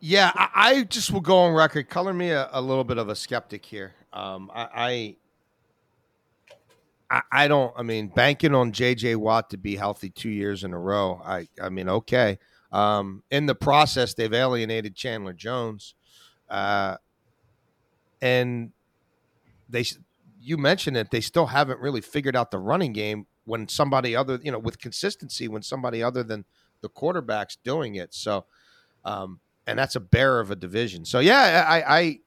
Yeah, 0.00 0.32
I, 0.34 0.48
I, 0.54 0.82
just 0.82 1.10
will 1.10 1.22
go 1.22 1.38
on 1.38 1.54
record. 1.54 1.88
Color 1.88 2.12
me 2.12 2.30
a, 2.30 2.50
a 2.52 2.60
little 2.60 2.84
bit 2.84 2.98
of 2.98 3.08
a 3.08 3.14
skeptic 3.14 3.64
here. 3.64 3.94
Um, 4.12 4.50
I, 4.54 5.16
I 7.10 7.22
I, 7.32 7.48
don't. 7.48 7.72
I 7.76 7.82
mean, 7.82 8.08
banking 8.08 8.54
on 8.54 8.72
J.J. 8.72 9.16
Watt 9.16 9.50
to 9.50 9.56
be 9.56 9.76
healthy 9.76 10.10
two 10.10 10.28
years 10.28 10.64
in 10.64 10.72
a 10.72 10.78
row. 10.78 11.22
I. 11.24 11.48
I 11.62 11.68
mean, 11.68 11.88
okay. 11.88 12.38
Um, 12.72 13.22
in 13.30 13.46
the 13.46 13.54
process, 13.54 14.14
they've 14.14 14.32
alienated 14.32 14.96
Chandler 14.96 15.32
Jones, 15.32 15.94
uh, 16.50 16.96
and 18.20 18.72
they. 19.68 19.84
You 20.40 20.58
mentioned 20.58 20.98
it. 20.98 21.10
They 21.10 21.22
still 21.22 21.46
haven't 21.46 21.80
really 21.80 22.02
figured 22.02 22.36
out 22.36 22.50
the 22.50 22.58
running 22.58 22.92
game 22.92 23.26
when 23.46 23.66
somebody 23.66 24.14
other, 24.14 24.38
you 24.42 24.52
know, 24.52 24.58
with 24.58 24.78
consistency 24.78 25.48
when 25.48 25.62
somebody 25.62 26.02
other 26.02 26.22
than 26.22 26.44
the 26.82 26.90
quarterback's 26.90 27.56
doing 27.56 27.94
it. 27.94 28.12
So, 28.12 28.44
um, 29.06 29.40
and 29.66 29.78
that's 29.78 29.96
a 29.96 30.00
bear 30.00 30.40
of 30.40 30.50
a 30.50 30.56
division. 30.56 31.06
So 31.06 31.18
yeah, 31.18 31.64
I, 31.66 31.98
I 31.98 32.18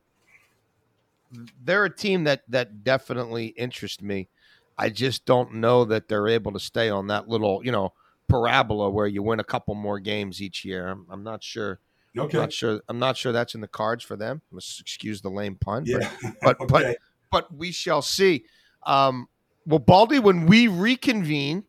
they're 1.64 1.86
a 1.86 1.96
team 1.96 2.24
that 2.24 2.42
that 2.50 2.84
definitely 2.84 3.48
interests 3.48 4.02
me. 4.02 4.30
I 4.78 4.90
just 4.90 5.26
don't 5.26 5.56
know 5.56 5.86
that 5.86 6.08
they're 6.08 6.28
able 6.28 6.54
to 6.54 6.60
stay 6.60 6.90
on 6.90 7.08
that 7.08 7.28
little, 7.28 7.64
you 7.64 7.72
know, 7.72 7.94
parabola 8.28 8.90
where 8.90 9.08
you 9.08 9.24
win 9.24 9.40
a 9.40 9.44
couple 9.44 9.76
more 9.76 10.00
games 10.00 10.42
each 10.42 10.64
year. 10.64 10.88
I'm, 10.88 11.06
I'm 11.10 11.24
not 11.24 11.44
sure. 11.44 11.80
Okay. 12.20 12.38
I'm 12.38 12.44
not 12.44 12.54
sure. 12.54 12.82
I'm 12.90 13.00
not 13.00 13.18
sure 13.18 13.32
that's 13.32 13.56
in 13.56 13.62
the 13.62 13.68
cards 13.68 14.04
for 14.04 14.16
them. 14.16 14.42
Let's 14.52 14.80
excuse 14.80 15.22
the 15.22 15.30
lame 15.30 15.56
pun. 15.56 15.86
Yeah. 15.86 16.10
But 16.42 16.58
but, 16.60 16.72
okay. 16.72 16.96
but, 17.32 17.50
but 17.50 17.56
we 17.56 17.72
shall 17.72 18.02
see. 18.02 18.46
Um, 18.86 19.28
well, 19.66 19.80
Baldy, 19.80 20.20
when 20.20 20.46
we 20.46 20.68
reconvene, 20.68 21.66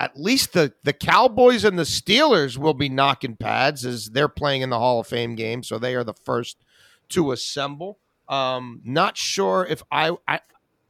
at 0.00 0.18
least 0.18 0.52
the 0.52 0.72
the 0.84 0.92
Cowboys 0.92 1.64
and 1.64 1.78
the 1.78 1.84
Steelers 1.84 2.58
will 2.58 2.74
be 2.74 2.88
knocking 2.88 3.36
pads 3.36 3.86
as 3.86 4.10
they're 4.10 4.28
playing 4.28 4.62
in 4.62 4.70
the 4.70 4.78
Hall 4.78 5.00
of 5.00 5.06
Fame 5.06 5.34
game, 5.34 5.62
so 5.62 5.78
they 5.78 5.94
are 5.94 6.04
the 6.04 6.14
first 6.14 6.58
to 7.10 7.32
assemble. 7.32 7.98
Um, 8.28 8.80
not 8.84 9.16
sure 9.16 9.64
if 9.68 9.82
I, 9.90 10.16
I 10.26 10.40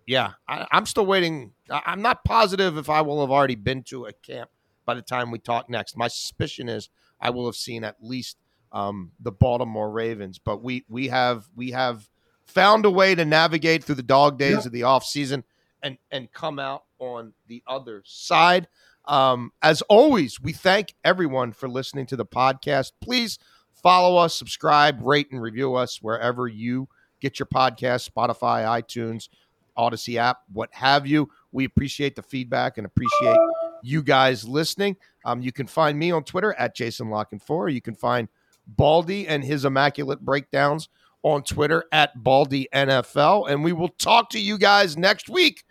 yeah, 0.07 0.33
I, 0.49 0.67
am 0.73 0.87
still 0.87 1.05
waiting. 1.05 1.53
I'm 1.71 2.01
not 2.01 2.25
positive 2.25 2.79
if 2.79 2.89
I 2.89 3.03
will 3.03 3.21
have 3.21 3.31
already 3.31 3.57
been 3.57 3.83
to 3.85 4.07
a 4.07 4.13
camp 4.13 4.51
by 4.85 4.95
the 4.95 5.03
time 5.03 5.31
we 5.31 5.39
talk 5.39 5.69
next. 5.69 5.97
My 5.97 6.09
suspicion 6.09 6.69
is 6.69 6.89
I 7.21 7.31
will 7.31 7.47
have 7.47 7.57
seen 7.57 7.85
at 7.85 7.97
least 8.01 8.37
um, 8.73 9.13
the 9.21 9.33
Baltimore 9.33 9.91
Ravens, 9.91 10.39
but 10.39 10.63
we 10.63 10.85
we 10.89 11.09
have 11.09 11.49
we 11.55 11.71
have 11.71 12.09
found 12.47 12.85
a 12.85 12.91
way 12.91 13.15
to 13.15 13.25
navigate 13.25 13.85
through 13.85 13.95
the 13.97 14.03
dog 14.03 14.39
days 14.39 14.51
yeah. 14.53 14.67
of 14.67 14.73
the 14.73 14.83
off 14.85 15.05
season 15.05 15.45
and 15.83 15.99
and 16.11 16.33
come 16.33 16.59
out 16.59 16.85
on 16.99 17.33
the 17.49 17.63
other 17.67 18.03
side. 18.05 18.69
Um, 19.07 19.53
as 19.63 19.83
always, 19.83 20.41
we 20.41 20.53
thank 20.53 20.95
everyone 21.05 21.53
for 21.53 21.69
listening 21.69 22.07
to 22.07 22.17
the 22.17 22.27
podcast. 22.27 22.93
Please 23.01 23.39
follow 23.73 24.17
us, 24.17 24.35
subscribe, 24.35 25.01
rate, 25.01 25.29
and 25.31 25.41
review 25.41 25.75
us 25.75 26.03
wherever 26.03 26.49
you 26.49 26.89
get 27.21 27.39
your 27.39 27.47
podcast, 27.47 28.11
Spotify, 28.11 28.65
iTunes. 28.65 29.29
Audacy 29.77 30.17
app, 30.17 30.41
what 30.53 30.71
have 30.73 31.07
you. 31.07 31.29
We 31.53 31.65
appreciate 31.65 32.17
the 32.17 32.23
feedback 32.23 32.79
and 32.79 32.87
appreciate 32.87 33.37
you 33.83 34.03
guys 34.03 34.49
listening. 34.49 34.97
Um, 35.27 35.43
you 35.43 35.53
can 35.53 35.67
find 35.67 35.99
me 35.99 36.13
on 36.13 36.23
Twitter 36.23 36.55
at 36.57 36.75
Jason 36.75 37.11
La 37.11 37.25
Canfora. 37.25 37.73
You 37.73 37.83
can 37.83 37.97
find 37.97 38.29
Baldy 38.67 39.27
and 39.27 39.45
his 39.45 39.65
immaculate 39.65 40.21
breakdowns 40.21 40.89
on 41.23 41.43
Twitter 41.43 41.85
at 41.91 42.23
Baldy 42.23 42.69
NFL. 42.73 43.51
And 43.51 43.65
we 43.65 43.73
will 43.73 43.89
talk 43.89 44.31
to 44.31 44.39
you 44.39 44.57
guys 44.57 44.97
next 44.97 45.29
week 45.29 45.65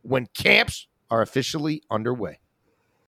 when 0.00 0.26
camps 0.34 0.88
are 1.10 1.20
officially 1.20 1.82
underway. 1.90 2.38